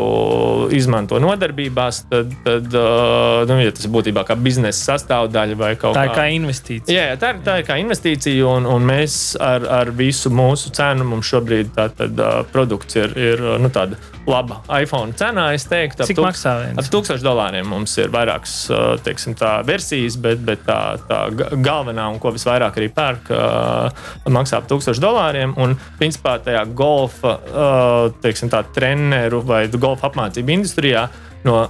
[0.75, 6.07] izmanto nodarbībās, tad, tad uh, nu, ja tas būtībā kā biznesa sastāvdaļa vai kaut tā
[6.09, 6.15] kā.
[6.15, 6.97] Tā ir kā investīcija.
[6.97, 11.07] Jā, tā ir, tā ir kā investīcija, un, un mēs ar, ar visu mūsu cenu
[11.13, 15.51] mums šobrīd tā tad, uh, produkts ir, ir nu, tāda laba iPhone cenā.
[15.57, 16.81] Es teiktu, maksā viens?
[16.81, 22.09] Ap 1000 dolāriem mums ir vairākas uh, teiksim, tā, versijas bet, bet tā, tā galvenā
[22.13, 25.55] un ko visvairāk arī pērk, uh, maksā ap 1000 dolāriem.
[25.61, 31.09] Un, principā, tajā golfa uh, teiksim, tā, treneru vai golfa apmācību industrijā
[31.45, 31.65] no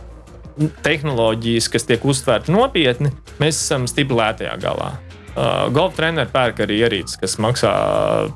[0.85, 4.93] tehnoloģijas, kas tiek uztvērta nopietni, mēs esam stipri lētajā galā.
[5.35, 7.71] Uh, golfa treneris pērk arī ierīces, kas maksā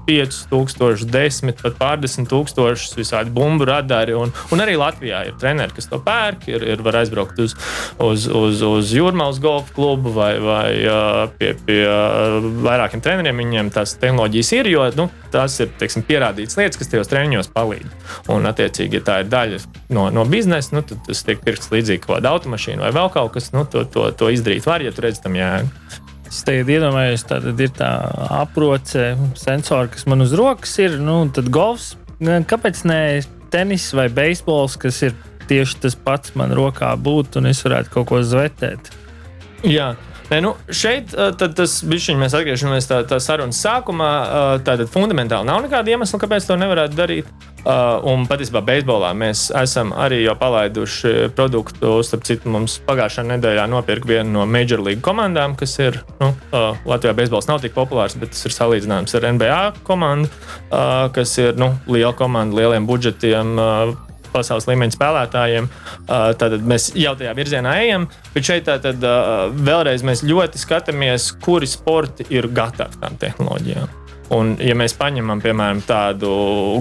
[0.09, 4.17] 5000, 10, pat pārdesmit tūkstošus, visādi bumbu radari.
[4.19, 6.49] Un, un arī Latvijā ir treneri, kas to pērk.
[6.51, 7.55] Ir, ir var aizbraukt uz,
[8.03, 13.45] uz, uz, uz Jūrmālas golfa klubu vai, vai uh, pie, pie uh, vairākiem treneriem.
[13.45, 17.95] Viņiem tās tehnoloģijas ir, jo nu, tās ir teiksim, pierādītas lietas, kas tajos treniņos palīdz.
[18.35, 19.63] Un, attiecīgi, ja tā ir daļa
[19.95, 23.53] no, no biznesa, nu, tad tas tiek pirkts līdzīgi kā automašīna vai vēl kaut kas.
[23.55, 26.07] Nu, to, to, to izdarīt var, ja tu redz tam jēgu.
[26.29, 27.89] Es tagad iedomājos, tā ir tā
[28.37, 30.99] aproce, sensori, kas man uz rokas ir.
[31.01, 33.01] Nu, tad golfs, kāpēc ne
[33.53, 35.17] tenis vai beisbols, kas ir
[35.49, 38.93] tieši tas pats man rokā būtu, un es varētu kaut ko zvetēt.
[39.65, 39.95] Jā,
[40.29, 42.17] Nē, nu, šeit tas bija.
[42.21, 44.09] Mēs atgriežamies tā, tā sarunas sākumā.
[44.67, 47.31] Tātad fundamentāli nav nekāda iemesla, kāpēc to nevarētu darīt.
[47.67, 51.99] Uh, un patiesībā beisbolā mēs esam arī jau palaiduši produktu.
[52.07, 56.79] Starp citu, mums pagājušā nedēļā nopirka viena no Major League komandām, kas ir nu, uh,
[56.89, 57.17] Latvijā.
[57.19, 60.31] Beisbols nav tik populārs, bet tas ir salīdzināms ar NBA komandu,
[60.71, 63.57] uh, kas ir nu, liela komanda, lieliem budžetiem.
[63.59, 63.97] Uh,
[64.33, 65.69] pasaules līmeņa spēlētājiem.
[65.69, 68.09] Uh, tad mēs jau tajā virzienā ejam.
[68.35, 73.98] Bet šeit tad, uh, vēlreiz mēs ļoti skatāmies, kuri sporti ir gatavi tam tehnoloģijām.
[74.35, 76.31] Un, ja mēs paņemam, piemēram, tādu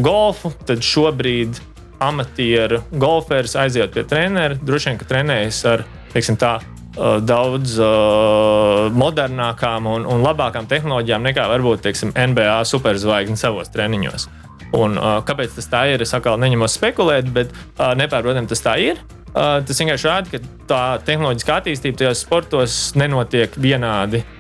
[0.04, 1.62] golfu, tad šobrīd
[2.04, 4.58] amatieru golferis aiziet pie treneru.
[4.68, 6.58] Droši vien, ka trenējas ar teiksim, tā,
[6.98, 14.28] daudz uh, modernākām un, un labākām tehnoloģijām nekā varbūt teiksim, NBA superzvaigznes savos treniņos.
[14.76, 16.04] Un, uh, kāpēc tas tā ir?
[16.04, 19.00] Es atkal neņemos spekulēt, bet uh, nepārprotami tas tā ir.
[19.28, 24.24] Uh, tas vienkārši rāda, ka tā tehnoloģiskā attīstība tajos sportos nenotiek vienādi.
[24.26, 24.37] Uh,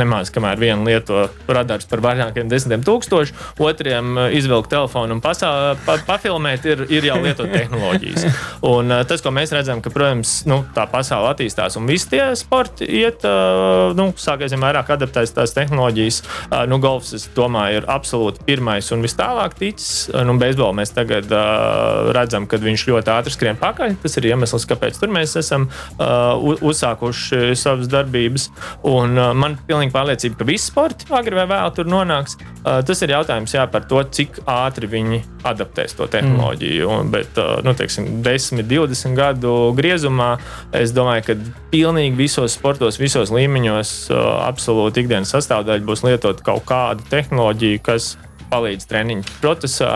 [0.00, 5.50] nemaz kamēr viena lieto radars par vairākiem desmitiem tūkstošu, otriem uh, izvilkt telefonu un pasā,
[5.86, 8.26] pa, pafilmēt, ir, ir jau lietot tehnoloģijas.
[8.66, 12.22] Un, uh, tas, ko mēs redzam, ka, protams, nu, tā pasaule attīstās un visi tie
[12.38, 16.22] sporti iet, uh, nu, sāksim vairāk adaptēties tās tehnoloģijas.
[16.48, 20.08] Uh, nu, golfs, es domāju, ir absolūti pirmais un vis tālāk ticis.
[20.12, 23.98] Uh, nu, beisbolā mēs tagad uh, redzam, ka viņš ļoti ātri skrien pakaļ.
[24.02, 28.48] Tas ir iemesls, kāpēc tur mēs esam uh, uzsākuši savas darbības.
[28.88, 32.36] Un, uh, man pilnīgi pārliecība, ka visi sporti agri vai vēl tur nonāks.
[32.60, 36.86] Uh, tas ir jautājums jā, par to, cik ātri viņi adaptēs to tehnoloģiju.
[36.86, 36.94] Mm.
[36.94, 40.32] Un, bet, uh, nu, teiksim, 10, 20 gadu griezumā
[40.76, 41.38] es domāju, ka
[41.72, 48.14] pilnīgi visos sportos, visos līmeņos, uh, absolūti ikdienas sastāvdaļa būs lietot kaut kādu tehnoloģiju, kas
[48.50, 49.90] palīdz treniņu procesā,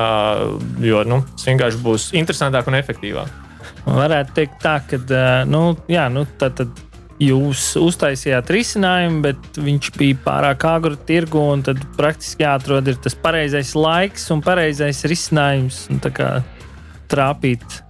[0.82, 3.40] jo nu, tas vienkārši būs interesantāk un efektīvāk.
[3.84, 6.84] Varētu teikt, tā, ka nu, jā, nu, tad, tad
[7.22, 13.74] jūs uztaisījāt risinājumu, bet viņš bija pārāk agru tirgu, un tad praktiski jāatrod tas pareizais
[13.78, 16.02] laiks un pareizais risinājums un
[17.10, 17.80] trāpīt.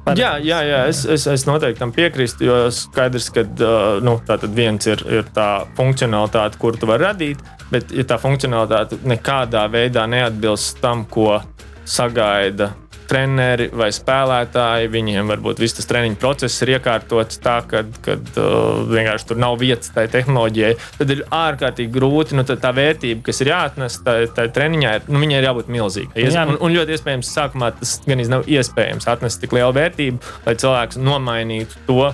[0.00, 0.20] Pareiz.
[0.22, 4.16] Jā, jā, jā es, es, es noteikti tam piekrītu, jo skaidrs, ka uh, nu,
[4.56, 10.06] viens ir, ir tā funkcionalitāte, kur tu vari radīt, bet ja tā funkcionalitāte nekādā veidā
[10.08, 11.36] neatbilst tam, ko
[11.84, 12.72] sagaida
[13.10, 14.90] treneri vai spēlētāji.
[14.92, 19.92] Viņiem varbūt viss tas treniņu process ir iekārtots tā, ka uh, vienkārši tur nav vietas
[19.94, 20.72] tai tehnoloģijai.
[21.00, 22.38] Tad ir ārkārtīgi grūti.
[22.38, 26.26] Nu, tā vērtība, kas ir jāatnes tajā treniņā, ir, nu, ir jābūt milzīgai.
[26.26, 30.58] Jā, un, un ļoti iespējams, sākumā tas gan nav iespējams atnest tik lielu vērtību, lai
[30.60, 32.10] cilvēks nomainītu to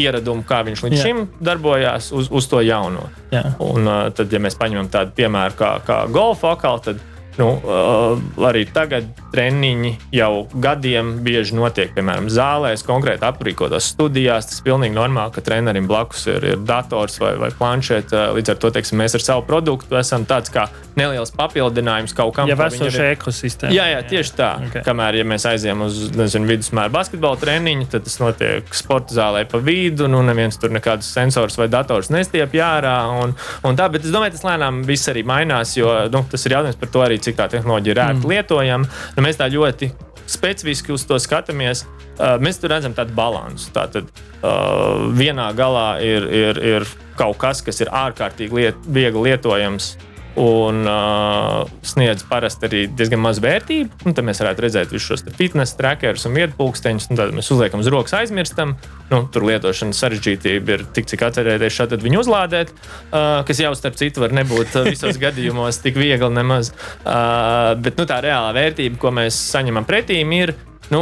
[0.00, 1.02] ieradumu, kā viņš līdz Jā.
[1.06, 3.06] šim darbojās, uz, uz to jauno.
[3.34, 3.44] Jā.
[3.62, 7.02] Un, uh, tad, ja mēs paņemam tādu piemēru kā, kā golfa akāli, tad
[7.40, 14.48] Nu, uh, arī tagad treniņi jau gadiem bieži notiek, piemēram, zālēs, konkrēti aprīkotās studijās.
[14.50, 18.28] Tas ir pilnīgi normāli, ka trenerim blakus ir, ir dators vai, vai planšete.
[18.38, 20.68] Līdz ar to teiksim, mēs ar savu produktu esam tāds kā
[20.98, 22.50] neliels papildinājums kaut kam.
[22.50, 23.74] Ja esošā ekosistēmā.
[23.74, 24.50] Jā, jā, tieši tā.
[24.68, 24.84] Okay.
[24.86, 29.60] Kamēr ja mēs aizējām uz nezinu, vidusmēra basketbola treniņu, tad tas notiek sporta zālē pa
[29.62, 30.08] vidu.
[30.10, 32.94] Nu, neviens tur nekādus sensors vai dators nestiep jārā.
[33.24, 33.34] Un,
[33.66, 36.80] un tā, bet es domāju, tas lēnām viss arī mainās, jo nu, tas ir jautājums
[36.80, 38.32] par to arī cik tā tehnoloģija ir ērti mm.
[38.32, 38.90] lietojama.
[39.16, 39.90] Nu, mēs tā ļoti
[40.30, 41.84] specifiski uz to skatāmies.
[42.14, 43.68] Uh, mēs tur redzam tādu līdzsvaru.
[43.74, 49.94] Tātad uh, vienā galā ir, ir, ir kaut kas, kas ir ārkārtīgi liet, viegli lietojams
[50.40, 54.02] un uh, sniedz parasti arī diezgan maz vērtību.
[54.08, 57.08] Un tad mēs varētu redzēt visus šos fitnesa trackerus un vietpunkteņus.
[57.14, 58.74] Tad mēs uzliekam uz rokas, aizmirstam.
[59.12, 63.98] Nu, tur lietošanas sarežģītība ir tik, cik atcerēties šādi viņu uzlādēt, uh, kas jau starp
[64.00, 66.74] citu var nebūt visos gadījumos tik viegli nemaz.
[67.04, 70.56] Uh, bet nu, tā reālā vērtība, ko mēs saņemam pretī, ir
[70.92, 71.00] nu,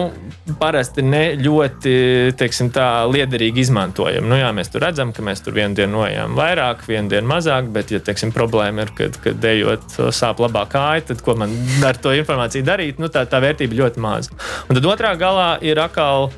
[0.60, 1.94] parasti ne ļoti
[2.38, 4.28] teiksim, tā, liederīgi izmantojam.
[4.30, 7.70] Nu, jā, mēs tur redzam, ka mēs tur vienu dienu nojām vairāk, vienu dienu mazāk,
[7.74, 11.98] bet, ja teiksim, problēma ir, kad, kad ejot sāp labāk kāja, tad ko man ar
[11.98, 13.02] to informāciju darīt?
[13.02, 14.38] Nu, tā, tā vērtība ļoti maza.
[14.68, 16.30] Un tad otrā galā ir atkal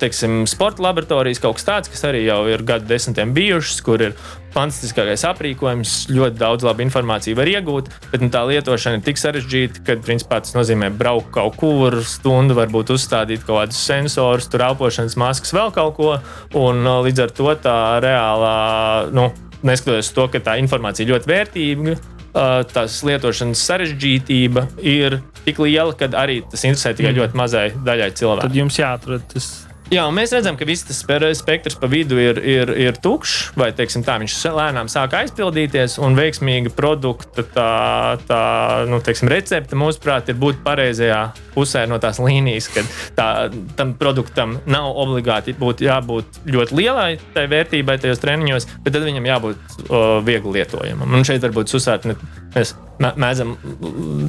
[0.00, 4.14] teiksim, sporta laboratorijas, kaut kas tāds, kas arī jau ir gadu desmitiem bijušas, kur ir
[4.54, 9.84] fantastiskākais aprīkojums, ļoti daudz labu informāciju var iegūt, bet nu, tā lietošana ir tik sarežģīta,
[9.86, 15.18] ka principā tas nozīmē braukt kaut kur stundu, varbūt uzstādīt kaut kādus sensorus, tur elpošanas
[15.20, 16.16] maskas, vēl kaut ko.
[16.58, 18.56] Un līdz ar to tā reālā,
[19.14, 19.30] nu,
[19.66, 21.96] neskatoties to, ka tā informācija ļoti vērtīga,
[22.70, 27.18] tās lietošanas sarežģītība ir tik liela, ka arī tas interesē tikai mm.
[27.22, 28.46] ļoti mazai daļai cilvēku.
[28.46, 29.50] Tad jums jāatrod tas
[29.90, 33.88] Jā, mēs redzam, ka viss tas spektrs pa vidu ir, ir, ir tukšs, vai tā,
[33.90, 37.72] viņš lēnām sāk aizpildīties, un veiksmīga produkta tā,
[38.28, 38.42] tā,
[38.86, 41.18] nu, teiksim, recepte, mūsuprāt, ir būt pareizajā
[41.56, 42.84] pusē no tās līnijas, ka
[43.18, 43.26] tā,
[43.74, 49.26] tam produktam nav obligāti būt, jābūt ļoti lielai tai vērtībai tajos treniņos, bet tad viņam
[49.26, 51.18] jābūt o, viegli lietojamam.
[51.18, 52.06] Un šeit varbūt uzsvērt,
[52.54, 53.58] mēs mēdzam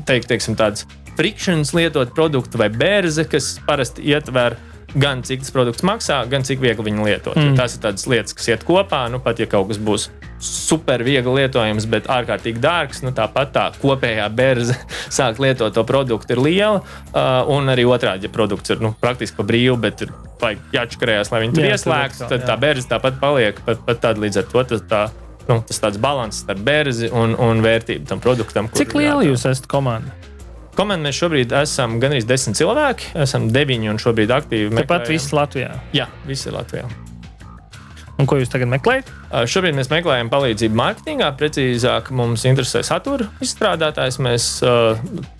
[0.09, 0.89] teikt, teiksim, tādas
[1.21, 4.57] frikšanas lietot produktu vai bērze, kas parasti ietver
[4.95, 7.37] gan cik tas produkts maksā, gan cik viegli viņu lietot.
[7.37, 7.55] Mm.
[7.59, 9.05] Tās ir tādas lietas, kas iet kopā.
[9.11, 10.09] Nu, pat ja kaut kas būs
[10.41, 14.75] super viegli lietojams, bet ārkārtīgi dārgs, nu, tāpat tā kopējā berze
[15.17, 16.81] sāk lietot to produktu ir liela.
[17.11, 20.13] Uh, un arī otrādi, ja produkts ir nu, praktiski pa brīvu, bet ir
[20.73, 23.61] jāčakarējās, lai viņi tur ieslēgtu, tad tā berze tāpat paliek.
[23.65, 25.03] Pat, pat tad līdz ar to tas tā.
[25.49, 28.69] Nu, tas tāds līdzsvars starp bērzi un, un vērtību tam produktam.
[28.77, 30.13] Cik liela jūs esat komanda?
[30.75, 33.11] Komandā mēs šobrīd esam gandrīz desmit cilvēki.
[33.25, 34.71] Esam deviņi un šobrīd aktīvi.
[34.79, 35.73] Tāpat viss Latvijā.
[35.95, 36.87] Jā, visi Latvijā.
[38.21, 39.09] Un ko jūs tagad meklējat?
[39.31, 41.29] Šobrīd mēs meklējam palīdzību mārketingā.
[41.39, 44.19] Precīzāk, mums interesē satura izstrādātājs.
[44.23, 44.47] Mēs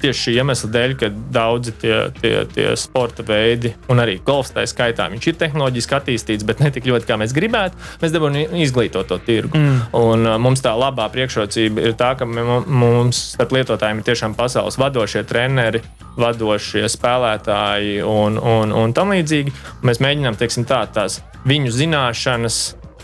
[0.02, 4.64] tieši šī iemesla dēļ, ka daudzi tie, tie, tie sporta veidi, un arī golfs tā
[4.70, 7.80] skaitā, viņš ir tehnoloģiski attīstīts, bet ne tik ļoti, kā mēs gribētu.
[8.04, 9.60] Mēs dabūjām izglītot to tirgu.
[9.60, 9.82] Mm.
[10.00, 15.26] Un mums tā labā priekšrocība ir tā, ka mums starp lietotājiem ir tiešām pasaules vadošie
[15.28, 15.84] treneri,
[16.20, 19.54] vadošie spēlētāji un, un, un tam līdzīgi.
[19.88, 22.62] Mēs mēģinām, teiksim, tā, tās viņu zināšanas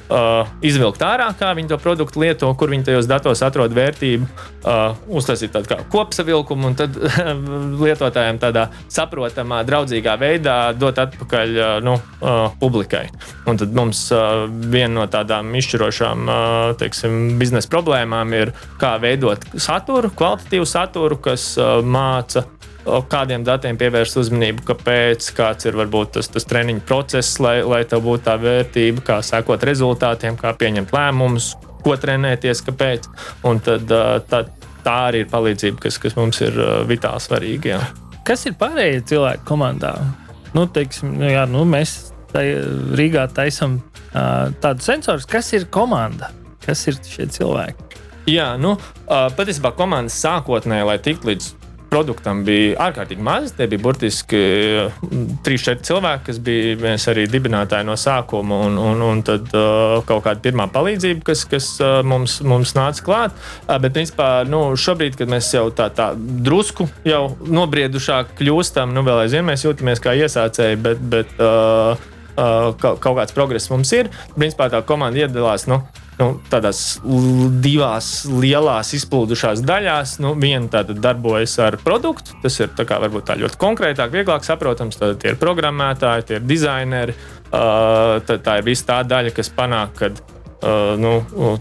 [0.09, 4.97] uh, izvilkt ārā, kā viņi to produktu lieto, kur viņi tajos datos atrod vērtību, uh,
[5.19, 6.97] uztaisīt tādu kā kopsavilkumu un tad
[7.83, 13.07] lietotājiem tādā saprotamā, draudzīgā veidā dot atpakaļ uh, nu, uh, publikai.
[13.47, 19.43] Un tad mums uh, viena no tādām izšķirošām uh, teiksim, biznesa problēmām ir, kā veidot
[19.59, 22.47] saturu, kvalitatīvu saturu, kas uh, māca
[23.11, 28.03] kādiem datiem pievērst uzmanību, kāpēc, kāds ir varbūt tas, tas treniņu process, lai, lai tev
[28.05, 31.53] būtu tā vērtība, kā sekot rezultātiem, kā pieņemt lēmumus,
[31.85, 33.09] ko trenēties, kāpēc.
[33.47, 33.91] Un tad,
[34.31, 34.43] tā,
[34.85, 36.57] tā arī ir palīdzība, kas, kas mums ir
[36.89, 37.75] vitāli svarīga.
[37.75, 37.81] Jā.
[38.27, 39.93] Kas ir pārējie cilvēki komandā?
[40.55, 42.49] Nu, teiksim, jā, nu, mēs tai,
[42.97, 46.31] Rīgā taisām uh, tādu sensoru, kas ir komanda,
[46.65, 47.85] kas ir šie cilvēki.
[48.27, 48.73] Jā, nu,
[49.07, 51.45] patiesībā komandas sākotnēji, lai tiktu līdz
[51.91, 53.53] produktam bija ārkārtīgi maz.
[53.57, 54.39] Tie bija burtiski
[55.01, 59.97] 3-4 mm, cilvēki, kas bija mēs arī dibinātāji no sākuma, un, un, un tad uh,
[60.07, 63.37] kaut kāda pirmā palīdzība, kas, kas uh, mums, mums nāca klāt.
[63.65, 69.05] Uh, bet, principā, nu, šobrīd, kad mēs jau tā, tā drusku jau nobriedušāk kļūstam, nu,
[69.07, 71.95] vēl aizvien mēs jūtamies kā iesācēji, bet, bet uh,
[72.37, 74.11] uh, kaut kāds progress mums ir.
[74.35, 75.67] Principā tā komanda iedalās.
[75.69, 75.81] Nu,
[76.19, 76.81] nu, tādās
[77.63, 80.17] divās lielās izplūdušās daļās.
[80.23, 84.47] Nu, viena tāda darbojas ar produktu, tas ir tā kā, varbūt tā ļoti konkrētāk, vieglāk
[84.47, 84.99] saprotams.
[84.99, 87.17] Tad tie ir programmētāji, tie ir dizaineri.
[87.47, 91.13] Uh, tā ir visa tā daļa, kas panāk, ka uh, nu,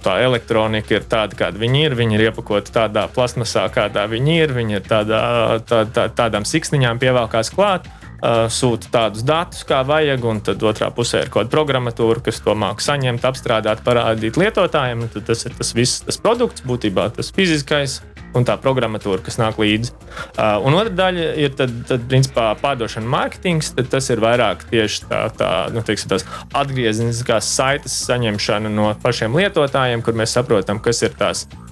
[0.03, 1.99] tā elektronika ir tāda, kāda viņi ir.
[1.99, 4.57] Viņi ir iepakoti tādā plasmasā, kādā viņi ir.
[4.57, 5.23] Viņi ir tādā,
[5.69, 7.87] tā, tā, tādām siksniņām pievelkās klāt.
[7.87, 12.23] Uh, uh, sūta tādus datus, kā vajag, un tad otrā pusē ir kaut kāda programmatūra,
[12.27, 15.07] kas to māca saņemt, apstrādāt, parādīt lietotājiem.
[15.15, 18.01] Tad tas ir tas viss, tas produkts, būtībā tas fiziskais.
[18.37, 19.95] Un tā programmatūra, kas nāk līdzi.
[20.35, 23.71] Uh, un otra daļa ir tad, tad principā, pārdošana, mārketings.
[23.89, 26.13] Tas ir vairāk tieši tā, tā nu, teiksim,
[26.53, 31.66] atgriezeniskās saites saņemšana no pašiem lietotājiem, kur mēs saprotam, kas ir tās uh,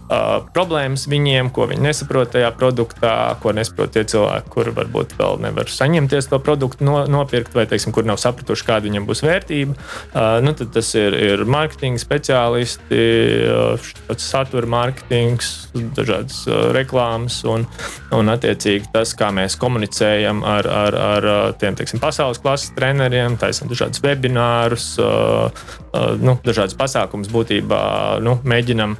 [0.54, 5.70] problēmas viņiem, ko viņi nesaprot tajā produktā, ko nesaprot tie cilvēki, kuri varbūt vēl nevar
[5.70, 9.76] saņemties to produktu no, nopirkt, vai teiksim, kur nav sapratuši, kāda viņam būs vērtība.
[10.12, 13.00] Uh, nu, tas ir, ir mārketinga speciālisti,
[13.48, 13.88] uh,
[14.20, 15.52] satura mārketings,
[15.96, 17.64] dažādas uh, reklāmas un,
[18.14, 23.72] un attiecīgi tas, kā mēs komunicējam ar, ar, ar tiem teiksim, pasaules klases treneriem, taisam
[23.72, 27.84] dažādus webinārus, uh, uh, nu, dažādas pasākumus būtībā
[28.24, 28.98] nu, mēģinam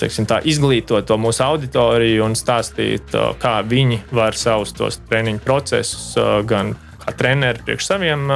[0.00, 6.14] teiksim, tā, izglītot to mūsu auditoriju un stāstīt, kā viņi var savus tos treniņu procesus,
[6.50, 8.26] gan kā treneri priekš saviem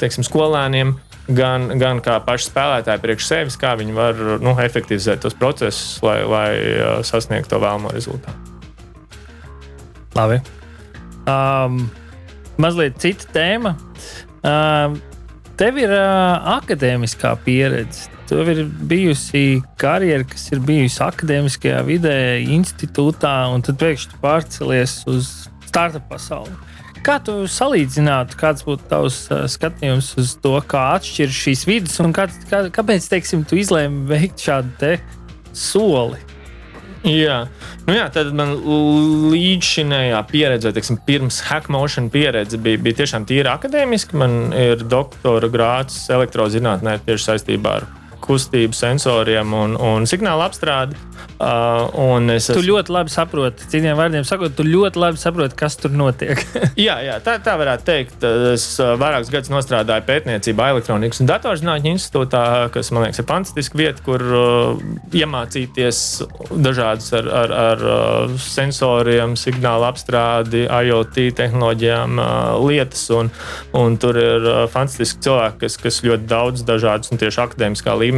[0.00, 0.94] teiksim, skolēniem,
[1.36, 6.18] gan, gan kā paši spēlētāji priekš sevis, kā viņi var nu, efektivizēt tos procesus, lai,
[6.24, 6.48] lai
[7.06, 8.54] sasniegtu to vēlamo rezultātu.
[10.14, 10.38] Labi.
[11.26, 11.88] Um,
[12.62, 13.74] mazliet cita tēma.
[14.44, 14.98] Um,
[15.58, 18.13] tev ir uh, akadēmiskā pieredze.
[18.34, 22.14] Tev ir bijusi karjera, kas ir bijusi akadēmiskajā vidē,
[22.50, 25.28] institūtā, un tad pēkšņi pārcēlies uz
[25.68, 26.50] startup pasauli.
[27.06, 32.10] Kā tu salīdzinātu, kāds būtu tavs uh, skatījums uz to, kā atšķiras šīs vidas, un
[32.16, 34.96] kā, kā, kāpēc teiksim, tu izlēmi veikt šādu
[35.54, 36.18] soli?
[37.06, 37.44] Jā,
[37.86, 38.56] nu jā tad man
[39.30, 44.18] līdzšinējā pieredze, teiksim, pirms hackmotion pieredze bija, bija tiešām tīra akadēmiska.
[44.18, 47.92] Man ir doktora grāts elektrozinātnē tieši saistībā ar
[48.24, 50.96] kustību sensoriem un, un signāla apstrādi.
[51.34, 52.62] Uh, es tu esmu...
[52.68, 56.38] ļoti labi saproti, citiem vārdiem sakot, tu ļoti labi saproti, kas tur notiek.
[56.86, 58.24] jā, jā tā, tā varētu teikt.
[58.52, 63.80] Es uh, vairākus gadus strādāju pētniecībā, elektronikas un datorzinātņu institūtā, kas man liekas, ir fantastiska
[63.80, 64.84] vieta, kur uh,
[65.16, 66.04] iemācīties
[66.54, 73.08] dažādas ar, ar, ar uh, sensoriem, signāla apstrādi, IoT tehnoloģijām uh, lietas.
[73.14, 73.32] Un,
[73.76, 78.13] un tur ir uh, fantastiski cilvēki, kas, kas ļoti daudz dažādas un tieši akadēmiskā līmenī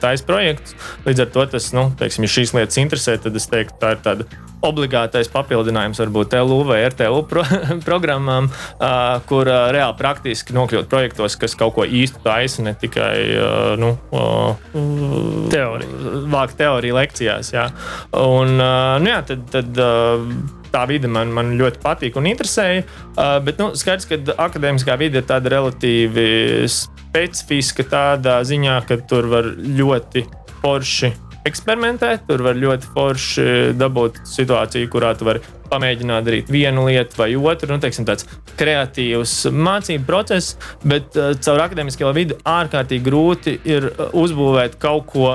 [0.00, 0.76] taisa projektus.
[1.06, 4.02] Līdz ar to tas, nu, teiksim, ja šīs lietas interesē, tad es teiktu, tā ir
[4.04, 4.28] tāda
[4.66, 7.44] obligātais papildinājums varbūt LU vai RTU pro,
[7.88, 13.14] programmām, uh, kur uh, reāli praktiski nokļūt projektos, kas kaut ko īstu taisa, ne tikai
[13.36, 16.24] uh, nu, uh, teoriju.
[16.30, 17.52] Vāk teoriju lekcijās.
[17.54, 17.68] Jā.
[18.16, 20.26] Un, uh, nu, jā, tad, tad, uh,
[20.70, 22.84] tā vide man, man ļoti patīk un interesēja.
[23.14, 29.30] Uh, bet nu, skaidrs, ka akadēmiskā vide ir tāda relatīvi specifiska tādā ziņā, ka tur
[29.32, 30.26] var ļoti
[30.60, 31.14] forši
[31.48, 32.26] eksperimentēt.
[32.28, 33.46] Tur var ļoti forši
[33.78, 37.70] dabūt situāciju, kurā tu vari pamēģināt darīt vienu lietu vai otru.
[37.70, 38.26] Nu, teiksim, tāds
[38.58, 45.32] kreatīvs mācību process, bet uh, caur akadēmisko vidi ārkārtīgi grūti ir uzbūvēt kaut ko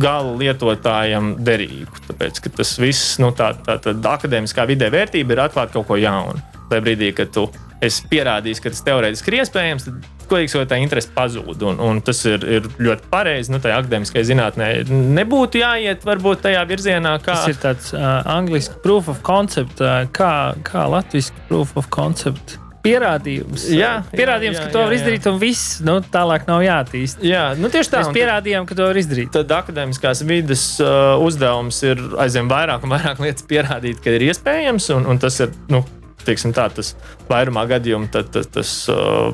[0.00, 2.04] gala lietotājam derīgu.
[2.08, 6.40] Tāpēc tas viss, nu, tā, tā, tā akadēmiskā vidē vērtība ir atklāt kaut ko jaunu.
[6.68, 7.48] Tajā brīdī, kad tu
[7.82, 11.66] esi pierādījis, ka tas teorētiski ir iespējams, tad godīgi sakot, tā interese pazūd.
[11.68, 13.52] Un, un tas ir, ir ļoti pareizi.
[13.52, 14.70] Nu, tajā akadēmiskajā zinātnē
[15.18, 17.36] nebūtu jāiet varbūt tajā virzienā, kā.
[17.36, 20.32] Tas ir tāds uh, angļuiski proof of concept, uh, kā,
[20.66, 23.68] kā latviešu proof of concept pierādījums.
[23.70, 27.22] Jā, pierādījums, jā, jā, ka to var izdarīt, un viss nu, tālāk nav jāattīst.
[27.26, 28.02] Jā, nu tieši tā.
[28.02, 29.30] Mēs pierādījām, ka to var izdarīt.
[29.36, 34.90] Tad akadēmiskās vidas uh, uzdevums ir aizvien vairāk un vairāk lietas pierādīt, ka ir iespējams,
[34.96, 35.54] un, un tas ir.
[35.70, 35.84] Nu,
[36.26, 36.94] teiksim, tā, tas
[37.30, 39.32] vairumā gadījumā tad, tad, tas uh,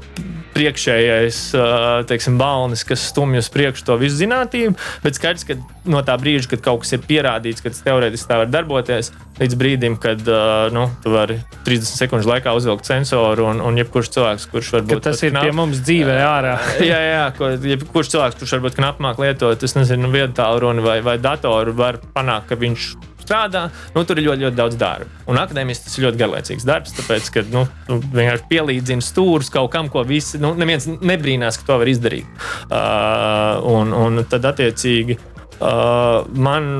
[0.57, 4.77] priekšējais uh, teiksim, balnis, kas stumj uz priekšu to visu zinātnību.
[5.05, 5.59] Bet skaidrs, ka
[5.89, 9.59] no tā brīža, kad kaut kas ir pierādīts, ka tas teorētiski tā var darboties, līdz
[9.59, 14.49] brīdim, kad uh, nu, tu vari 30 sekundžu laikā uzvilkt sensoru un, un jebkurš cilvēks,
[14.53, 16.57] kurš varbūt tas ir knap, pie mums dzīvē ārā.
[16.91, 20.99] jā, jā, ko, jebkurš cilvēks, kurš varbūt knap māk lietot, es nezinu, vietu tālruni vai,
[21.07, 22.91] vai datoru, var panākt, ka viņš
[23.29, 25.23] strādā, nu, tur ir ļoti, ļoti daudz darba.
[25.29, 29.71] Un akadēmiski tas ir ļoti garlaicīgs darbs, tāpēc, ka nu, tu vienkārši pielīdzini stūrus kaut
[29.75, 32.29] kam, ko visi, nu, neviens nebrīnās, ka to var izdarīt.
[32.69, 35.19] Uh, un, un tad, attiecīgi,
[35.61, 36.73] uh, man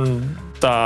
[0.63, 0.79] tā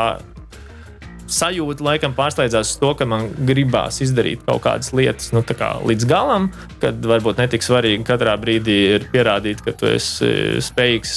[1.32, 6.08] sajūta laikam pārsteidzās uz to, ka man gribās izdarīt kaut kādas lietas nu, kā līdz
[6.08, 6.50] galam,
[6.82, 11.14] kad varbūt netik svarīgi katrā brīdī ir pierādīt, ka tu esi spējīgs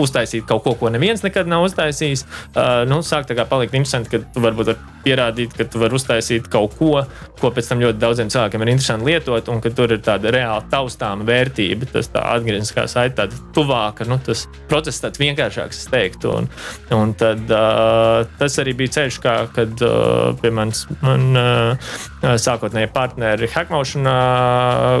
[0.00, 2.24] uztaisīt kaut ko, ko neviens nekad nav uztaisījis.
[2.54, 5.96] Uh, nu, sāk tā kā palikt interesanti, ka tu varbūt var pierādīt, ka tu vari
[5.96, 7.02] uztaisīt kaut ko,
[7.40, 10.68] ko pēc tam ļoti daudziem cilvēkiem ir interesanti lietot, un ka tur ir tāda reāli
[10.72, 11.88] taustāma vērtība.
[11.94, 16.34] Tas tā atgriezniskā saite tāda tuvāka, nu, tas process tāds vienkāršāks, es teiktu.
[16.40, 16.50] Un,
[16.96, 22.90] un tad uh, tas arī bija ceļš, kā, kad uh, pie manis man, uh, sākotnēji
[22.92, 24.16] partneri Hackmotionā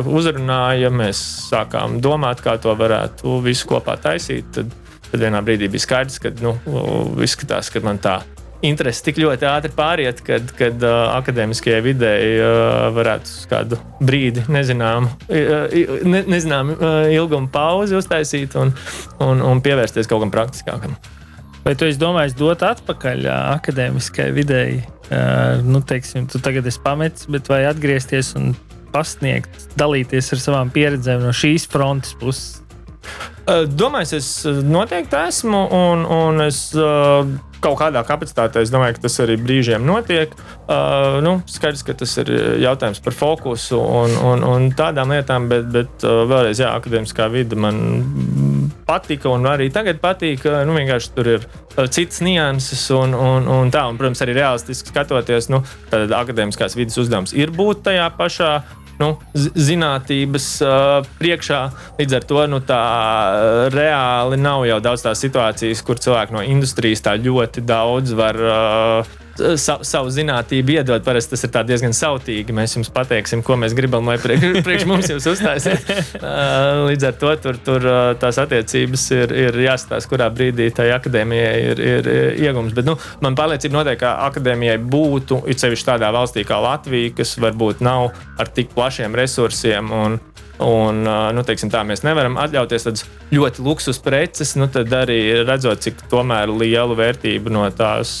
[0.08, 4.48] uzrunāja, mēs sākām domāt, kā to varētu visu kopā taisīt.
[4.56, 4.74] Tad,
[5.10, 6.56] tad vienā brīdī bija skaidrs, ka nu,
[7.24, 8.20] izskatās, ka man tā
[8.66, 15.08] interesi tik ļoti ātri pāriet, kad, kad uh, akadēmiskajai videi uh, varētu kādu brīdi, nezinām,
[15.28, 18.74] uh, ne, nezinām uh, ilgumu pauzi uztaisīt un,
[19.24, 20.96] un, un pievērsties kaut kam praktiskākam.
[21.64, 24.80] Vai tu domāji, dot atpakaļ akadēmiskajai videi?
[25.10, 28.52] Uh, nu, teiksim, tu tagad esi pametis, bet vai atgriezties un
[28.94, 32.60] pasniegt, dalīties ar savām pieredzēm no šīs frontes puses?
[33.50, 36.58] Domāju, es noteikti esmu, un, un es
[37.60, 40.32] kaut kādā kapacitātē domāju, ka tas arī brīžiem notiek.
[41.24, 42.30] Nu, skaidrs, ka tas ir
[42.62, 47.80] jautājums par fokusu un, un, un tādām lietām, bet, bet vēlreiz, jā, akadēmiskā vide man
[48.86, 50.44] patika un arī tagad patīk.
[50.66, 51.46] Nu, vienkārši tur ir
[51.92, 55.62] citas nianses un, un, un tā, un, protams, arī realistiski skatoties, nu,
[55.92, 58.52] tad akadēmiskās vidas uzdevums ir būt tajā pašā
[59.00, 61.60] nu, zinātnības uh, priekšā.
[62.00, 62.82] Līdz ar to nu, tā
[63.72, 69.16] reāli nav jau daudz tās situācijas, kur cilvēki no industrijas tā ļoti daudz var uh,
[69.60, 71.04] sa, savu zinātnību iedod.
[71.04, 72.54] Parasti tas ir diezgan sautīgi.
[72.56, 75.90] Mēs jums pateiksim, ko mēs gribam, lai priekš, priekš mums jūs uztaisiet.
[76.20, 80.90] Uh, līdz ar to tur, tur uh, tās attiecības ir, ir jāstāsta, kurā brīdī tai
[80.96, 82.10] akadēmijai ir, ir
[82.46, 82.74] iegums.
[82.76, 87.36] Bet nu, man pārliecība noteikti, ka akadēmijai būtu, it sevišķi tādā valstī kā Latvija, kas
[87.40, 88.10] varbūt nav
[88.40, 90.20] ar tik plašiem resursiem un,
[90.60, 91.00] Un,
[91.32, 96.02] nu, teiksim, tā, mēs nevaram atļauties tādas ļoti luksus preces, nu, tad arī redzot, cik
[96.60, 98.12] lielu vērtību no tās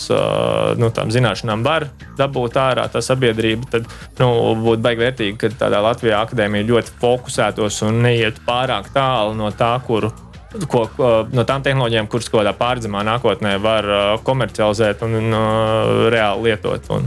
[0.80, 3.90] nu, zināšanām var dabūt ārā tā sabiedrība, tad
[4.22, 4.30] nu,
[4.64, 9.74] būtu baigi vērtīgi, ka tādā Latvijā akadēmija ļoti fokusētos un neiet pārāk tālu no tā,
[9.84, 10.12] kuru
[10.50, 16.08] ko, ko, no tām tehnoloģijām, kuras kaut kādā pārzemā nākotnē var uh, komercializēt un uh,
[16.12, 16.90] reāli lietot.
[16.96, 17.06] Un,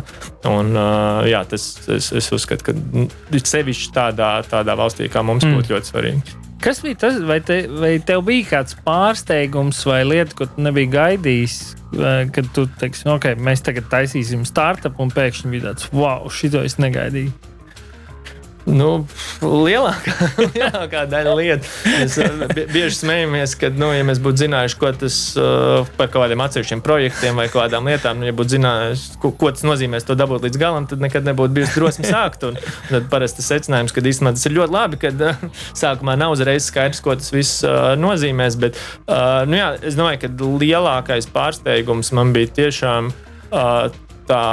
[0.50, 5.60] un, uh, jā, tas, es, es uzskatu, ka sevišķi tādā, tādā valstī kā mums mm.
[5.60, 6.40] būtu ļoti svarīgi.
[6.64, 10.94] Kas bija tas, vai, te, vai tev bija kāds pārsteigums vai lieta, ko tu nebija
[10.94, 11.58] gaidījis,
[12.32, 16.64] kad tu teiksi, nu, ok, mēs tagad taisīsim startup un pēkšņi bija tāds, wow, šito
[16.64, 17.36] es negaidīju?
[18.64, 19.04] Nu,
[19.44, 20.14] lielākā,
[20.56, 21.72] lielākā daļa lietu.
[21.90, 26.24] Mēs uh, bieži smejamies, ka, nu, ja mēs būtu zinājuši, ko tas uh, par kaut
[26.24, 30.16] kādiem atsevišķiem projektiem vai kādām lietām, nu, ja būtu zinājuši, ko, ko tas nozīmē to
[30.20, 32.46] dabūt līdz galam, tad nekad nebūtu bijusi drosme sākt.
[32.48, 35.44] Un, tad parasti secinājums, ka īstenībā tas ir ļoti labi, ka uh,
[35.76, 37.66] sākumā nav uzreiz skaidrs, ko tas viss
[38.00, 38.56] nozīmēs.
[38.64, 38.80] Bet
[39.50, 40.32] nu, jā, es domāju, ka
[40.64, 43.12] lielākais pārsteigums man bija tiešām.
[44.24, 44.44] Tā,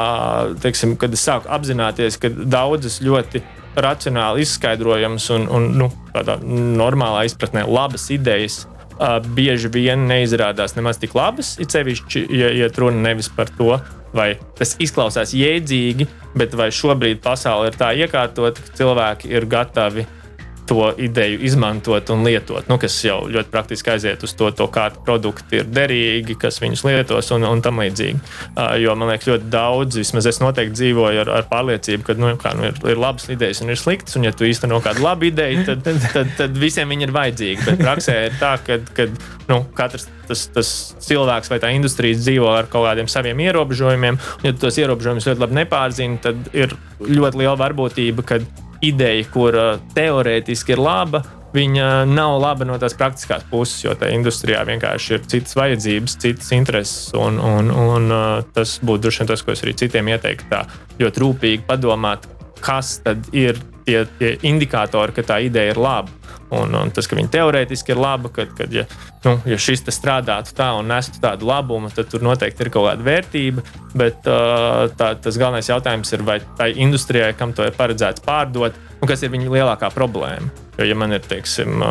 [0.65, 3.45] teiksim, kad es sāku apzināties, ka daudzas ļoti
[3.85, 8.65] racionāli izskaidrojams un, un nu, tādā normālā izpratnē labas idejas.
[9.01, 11.55] Uh, bieži vien neizrādās nemaz tik labas.
[11.63, 13.79] It sevišķi, ja, ja runa nevis par to,
[14.13, 16.05] vai tas izklausās jēdzīgi,
[16.37, 20.20] bet vai šobrīd pasaule ir tā iekārtota, ka cilvēki ir gatavi uh,
[20.69, 25.01] to ideju izmantot un lietot, nu, kas jau ļoti praktiski aiziet uz to, to kādi
[25.07, 28.21] produkti ir derīgi, kas viņus lietos un, un tam līdzīgi.
[28.51, 32.33] Uh, jo man liekas, ļoti daudz, vismaz es noteikti dzīvoju ar, ar pārliecību, ka nu,
[32.41, 35.31] kā, nu, ir, ir labas idejas un ir sliktas, un ja tu īsteno kādu labu
[35.31, 37.67] ideju, tad, tad, tad, tad visiem viņi ir vajadzīgi.
[37.67, 39.11] Bet praksē ir tā, ka
[39.51, 40.71] nu, katrs tas, tas
[41.03, 45.29] cilvēks vai tā industrija dzīvo ar kaut kādiem saviem ierobežojumiem, un ja tu tos ierobežojumus
[45.31, 48.41] ļoti labi nepārzini, tad ir ļoti liela varbūtība, ka
[48.85, 49.57] ideja, kur
[49.95, 51.23] teorētiski ir laba,
[51.55, 56.53] viņa nav laba no tās praktiskās puses, jo tajā industrijā vienkārši ir citas vajadzības, citas
[56.57, 57.11] intereses.
[57.19, 58.15] Un, un, un
[58.55, 60.63] tas būtu droši vien tas, ko es arī citiem ieteiktu, tā
[61.01, 62.29] ļoti rūpīgi padomāt,
[62.63, 66.20] kas tad ir tie, tie indikatori, ka tā ideja ir laba.
[66.51, 68.83] Un, un tas, ka viņi teorētiski ir labi, ka, kad ja,
[69.27, 73.07] nu, ja šis strādātu tā un nestu tādu labumu, tad tur noteikti ir kaut kāda
[73.07, 73.63] vērtība.
[73.95, 78.75] Bet uh, tā, tas galvenais jautājums ir, vai tai industrijai, kam to ir paredzēts pārdot,
[78.99, 80.70] un kas ir viņa lielākā problēma.
[80.81, 81.83] Jo, ja man ir, teiksim,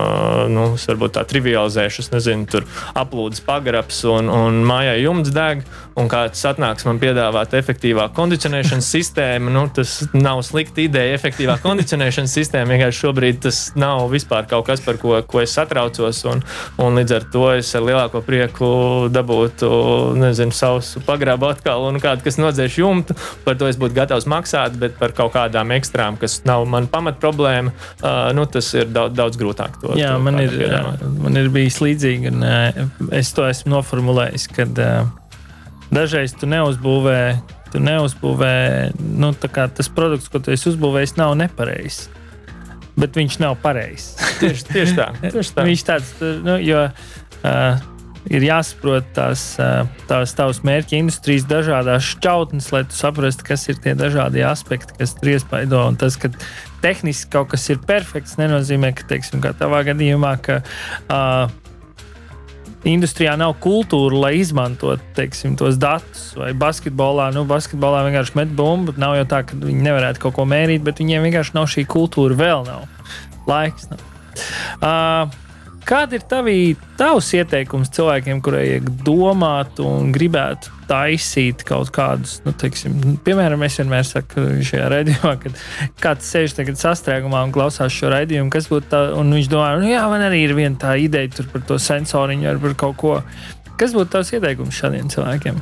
[0.49, 2.65] nu, varbūt tā trivializēšana, nezinu, tur
[2.97, 5.61] aplūdes pagrabs un, un mājā jumts deg,
[5.99, 11.17] un kāds atnāks man piedāvāt efektīvāku kondicionēšanas sistēmu, nu, tas nav slikta ideja.
[11.19, 16.23] Efektīvā kondicionēšanas sistēma vienkārši šobrīd tas nav vispār kaut kas, par ko, ko es satraucos,
[16.31, 16.41] un,
[16.81, 18.71] un līdz ar to es ar lielāko prieku
[19.13, 19.69] dabūtu,
[20.17, 24.81] nezinu, savu pagrabu atkal, un kādu, kas nodzēš jumtu, par to es būtu gatavs maksāt,
[24.81, 29.15] bet par kaut kādām ekstrām, kas nav man pamat problēma, uh, nu, tas ir daudz,
[29.17, 29.79] daudz grūtāk.
[29.83, 31.03] To, jā, to man, ir, piedāvāt.
[31.23, 32.83] man ir bijis līdzīgi, un uh,
[33.15, 35.09] es to esmu noformulējis, kad uh,
[35.93, 37.21] dažreiz tu neuzbūvē.
[37.69, 38.53] Tu neuzbūvē,
[38.97, 42.07] nu, tas produkts, ko tu esi uzbūvējis, nav nepareizs.
[42.99, 44.15] Bet viņš nav pareizs.
[44.41, 45.11] tieši, tieši tā.
[45.35, 45.67] Tieši tā.
[45.67, 46.11] viņš tāds,
[46.45, 47.85] nu, jo uh,
[48.27, 49.43] ir jāsaprot tās,
[50.09, 55.15] tās tavas mērķa industrijas dažādas šķautnes, lai tu saprastu, kas ir tie dažādie aspekti, kas
[55.17, 55.81] tur iespaido.
[55.87, 56.31] Un tas, ka
[56.83, 61.51] tehniski kaut kas ir perfekts, nenozīmē, ka, teiksim, kā tavā gadījumā, ka uh,
[62.87, 66.29] industrijā nav kultūra, lai izmantotu teiksim, tos datus.
[66.39, 68.95] Vai basketbolā, nu, basketbolā vienkārši met bumbu.
[69.01, 72.39] Nav jau tā, ka viņi nevarētu kaut ko mērīt, bet viņiem vienkārši nav šī kultūra,
[72.39, 72.87] vēl nav
[73.49, 73.91] laiks.
[73.91, 74.09] Nav.
[74.79, 75.37] Uh,
[75.89, 76.57] Kāda ir tavī,
[76.99, 84.07] tavs ieteikums cilvēkiem, kuriem domāt un gribētu taisīt kaut kādus, nu, teiksim, piemēram, es vienmēr
[84.07, 85.61] saku šajā raidījumā, kad
[86.01, 89.89] kāds sēž tagad sastrēgumā un klausās šo raidījumu, kas būtu tā, un viņš domā, nu,
[89.91, 93.13] jā, man arī ir viena tā ideja par to sensoriņu vai par kaut ko.
[93.79, 95.61] Kas būtu tavs ieteikums šādiem cilvēkiem?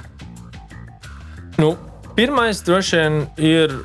[1.61, 1.75] Nu,
[2.17, 3.77] pirmais droši vien ir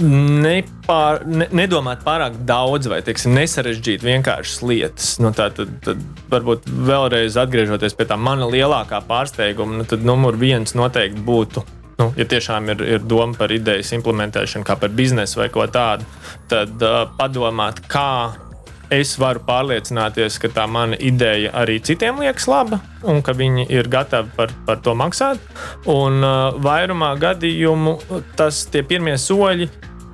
[0.00, 5.12] nepār, ne, nedomāt pārāk daudz vai teiksim, nesarežģīt vienkāršas lietas.
[5.22, 10.38] Nu, tā, tad, tad varbūt vēlreiz atgriežoties pie tā mana lielākā pārsteiguma, nu, tad numur
[10.40, 11.64] viens noteikti būtu.
[11.94, 16.06] Nu, ja tiešām ir, ir doma par idejas implementēšanu, kā par biznesu vai ko tādu,
[16.50, 18.34] tad uh, padomāt, kā
[18.92, 23.88] es varu pārliecināties, ka tā mana ideja arī citiem liekas laba un ka viņi ir
[23.92, 25.40] gatavi par, par to maksāt.
[25.90, 27.98] Un uh, vairumā gadījumu
[28.38, 29.68] tas tie pirmie soļi,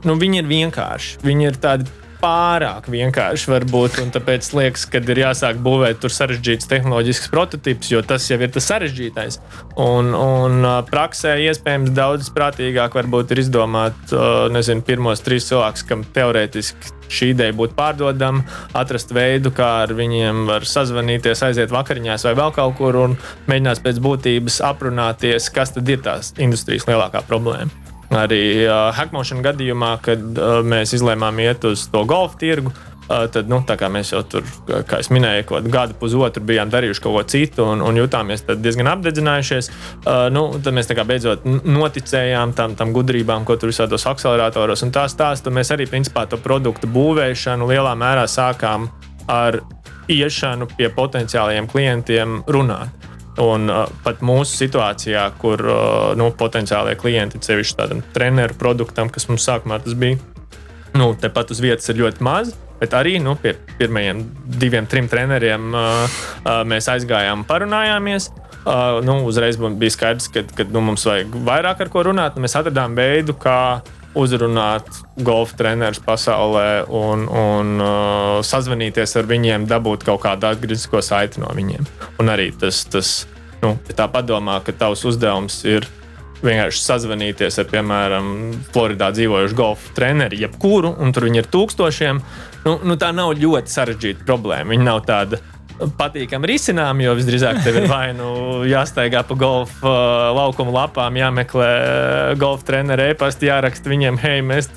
[0.07, 1.21] nu, viņi ir vienkārši.
[1.27, 6.69] Viņi ir tādi pārāk vienkārši varbūt, un tāpēc liekas, ka ir jāsāk būvēt tur sarežģīts
[6.71, 9.41] tehnoloģisks prototyps, jo tas jau ir tas sarežģītais.
[9.81, 14.15] Un, un praksē iespējams daudz prātīgāk varbūt ir izdomāt,
[14.55, 18.45] nezinu, pirmos trīs cilvēkus, kam teorētiski šī ideja būtu pārdodama,
[18.79, 23.19] atrast veidu, kā ar viņiem var sazvanīties, aiziet vakariņās vai vēl kaut kur un
[23.51, 27.90] mēģināt pēc būtības aprunāties, kas tad ir tās industrijas lielākā problēma.
[28.11, 33.47] Arī uh, Hackmotion gadījumā, kad uh, mēs izlēmām iet uz to golfa tirgu, uh, tad,
[33.47, 33.61] nu,
[33.95, 37.85] mēs jau tur, kā jau minēju, kaut gadu pusotru bijām darījuši kaut ko citu un,
[37.87, 43.71] un jutāmies diezgan apdedzinājušies, uh, nu, tad mēs beidzot noticējām tam, tam gudrībām, ko tur
[43.71, 45.55] visādos akceleratoros un tā stāstu.
[45.55, 48.91] Mēs arī principā to produktu būvēšanu lielā mērā sākām
[49.31, 49.63] ar
[50.11, 53.10] iešanu pie potenciālajiem klientiem runāt.
[53.41, 59.31] Un uh, pat mūsu situācijā, kur uh, nu, potenciālie klienti, sevišķi tādam treneru produktam, kas
[59.31, 60.19] mums sākumā tas bija,
[60.99, 62.53] nu, tepat uz vietas ir ļoti maz.
[62.81, 64.23] Bet arī nu, pie pirmajiem
[64.61, 66.05] diviem, trim treneriem uh,
[66.45, 68.31] uh, mēs aizgājām, parunājāmies.
[68.61, 72.37] Uh, nu, uzreiz bija skaidrs, ka, ka nu, mums vajag vairāk ar ko runāt.
[72.41, 73.81] Mēs atradām veidu, kā
[74.19, 74.89] uzrunāt
[75.23, 81.53] golfa trenerus pasaulē un, un uh, sazvanīties ar viņiem, dabūt kaut kādu atgrieznisko saiti no
[81.55, 81.87] viņiem.
[82.23, 83.13] Un arī tas, tas
[83.63, 85.87] nu, ja tā padomā, ka tavs uzdevums ir
[86.41, 88.29] vienkārši sazvanīties ar, piemēram,
[88.73, 92.23] Floridā dzīvojušu golfa treneri, jebkuru, un tur viņi ir tūkstošiem.
[92.65, 94.73] Nu, nu, tā nav ļoti sarežģīta problēma.
[94.73, 95.41] Viņa nav tāda
[95.99, 98.31] patīkami risinām, jo visdrīzāk tev ir vai nu
[98.69, 104.71] jāstaigā pa golfa uh, laukuma lapām, jāmeklē uh, golfa treneru e-pasta, jāraksta viņiem, hei, mēs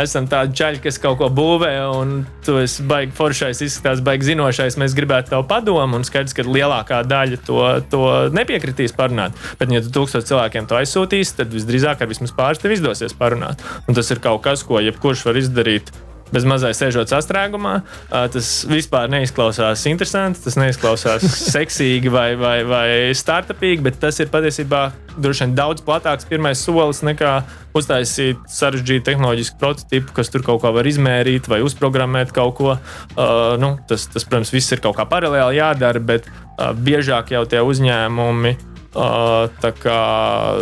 [0.00, 4.78] esam tādi čaļi, kas kaut ko būvē, un tu esi baigi foršais, izskatās baigi zinošais,
[4.80, 7.60] mēs gribētu tev padomu, un skaidrs, ka lielākā daļa to,
[7.92, 9.36] to nepiekritīs parunāt.
[9.60, 13.62] Bet, ja tu tūkstoš cilvēkiem to aizsūtīsi, tad visdrīzāk ar vismaz pāris tev izdosies parunāt.
[13.88, 15.94] Un tas ir kaut kas, ko jebkurš var izdarīt
[16.32, 17.74] bez mazais sēžot sastrēgumā.
[18.10, 24.86] Tas vispār neizklausās interesanti, tas neizklausās seksīgi vai, vai, vai startupīgi, bet tas ir patiesībā
[25.20, 27.36] droši vien daudz platāks pirmais solis nekā
[27.74, 32.74] uztaisīt sarežģītu tehnoloģisku prototipu, kas tur kaut ko var izmērīt vai uzprogrammēt kaut ko.
[32.74, 37.44] Uh, nu, tas, tas, protams, viss ir kaut kā paralēli jādara, bet uh, biežāk jau
[37.50, 38.56] tie uzņēmumi.
[38.94, 39.98] Uh, tā kā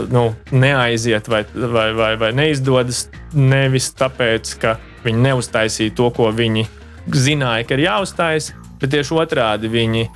[0.09, 3.03] nu, neaiziet vai, vai, vai, vai neizdodas
[3.37, 6.67] nevis tāpēc, ka Viņi neuztaisīja to, ko viņi
[7.11, 10.09] zināja, ka ir jāuztais, bet tieši otrādi viņi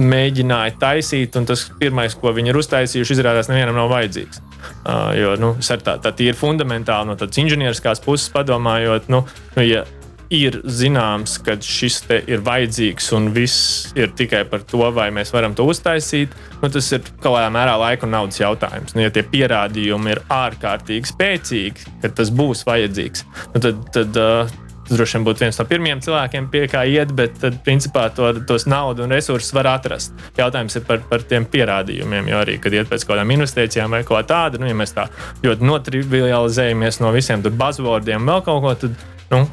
[0.00, 4.40] mēģināja taisīt, un tas pirmais, ko viņi ir uztaisījuši, izrādās nevienam nav vajadzīgs.
[4.60, 9.24] Uh, jo nu, tā, tā ir fundamentāli no tādas inženieriskās puses padomājot, nu,
[9.56, 9.84] nu, ja
[10.30, 15.56] ir zināms, ka šis ir vajadzīgs un viss ir tikai par to, vai mēs varam
[15.58, 16.34] to uztaisīt.
[16.62, 18.94] Nu, tas ir kaut kādā mērā laika un naudas jautājums.
[18.94, 24.58] Nu, ja tie pierādījumi ir ārkārtīgi spēcīgi, ka tas būs vajadzīgs, nu, tad, tad uh,
[24.90, 28.32] Tas droši vien būtu viens no pirmajiem cilvēkiem, pie kā iet, bet tad, principā, to,
[28.42, 30.10] tos naudu un resursus var atrast.
[30.34, 34.02] Jautājums ir par, par tiem pierādījumiem, jo arī, kad iet pēc kaut kādām investīcijām vai
[34.08, 35.06] ko tādu, nu, ja mēs tā
[35.46, 39.44] ļoti notrivializējamies no visiem buzzwordiem un vēl kaut ko, tad nu,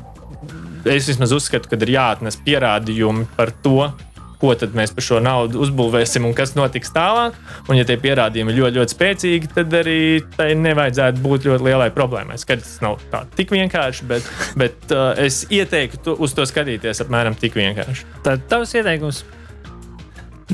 [0.85, 3.89] es vismaz uzskatu, ka ir jāatnes pierādījumi par to,
[4.37, 7.37] ko tad mēs par šo naudu uzbūvēsim un kas notiks tālāk.
[7.67, 9.97] Un, ja tie pierādījumi ir ļoti, ļoti spēcīgi, tad arī
[10.35, 12.37] tai nevajadzētu būt ļoti lielai problēmai.
[12.41, 17.37] Skaidrs, tas nav tā tik vienkārši, bet, bet uh, es ieteiktu uz to skatīties apmēram
[17.39, 18.05] tik vienkārši.
[18.27, 19.23] Tad tavs ieteikums.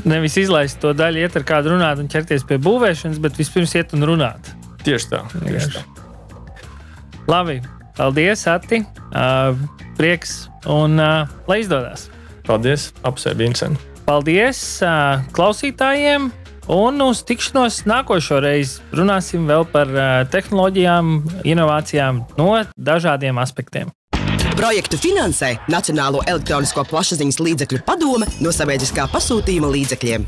[0.04, 3.94] Nevis izlaist to daļu, iet ar kādu runāt un ķerties pie būvēšanas, bet vispirms iet
[3.94, 4.50] un runāt.
[4.84, 5.22] Tieši tā.
[5.44, 5.84] Tieši tā.
[7.30, 7.60] Labi,
[7.96, 8.82] paldies, Ati.
[9.14, 9.56] Uh,
[9.98, 12.08] prieks un uh, lai izdodas.
[12.46, 13.84] Paldies, apsveicu Vincent.
[14.04, 16.30] Paldies uh, klausītājiem!
[16.74, 23.92] Un uz tikšanos nākošo reizi runāsim vēl par uh, tehnoloģijām, inovācijām no dažādiem aspektiem.
[24.54, 30.24] Projektu finansē Nacionālo elektronisko plašsaziņas līdzekļu padome no sabiedriskā pasūtījuma līdzekļiem.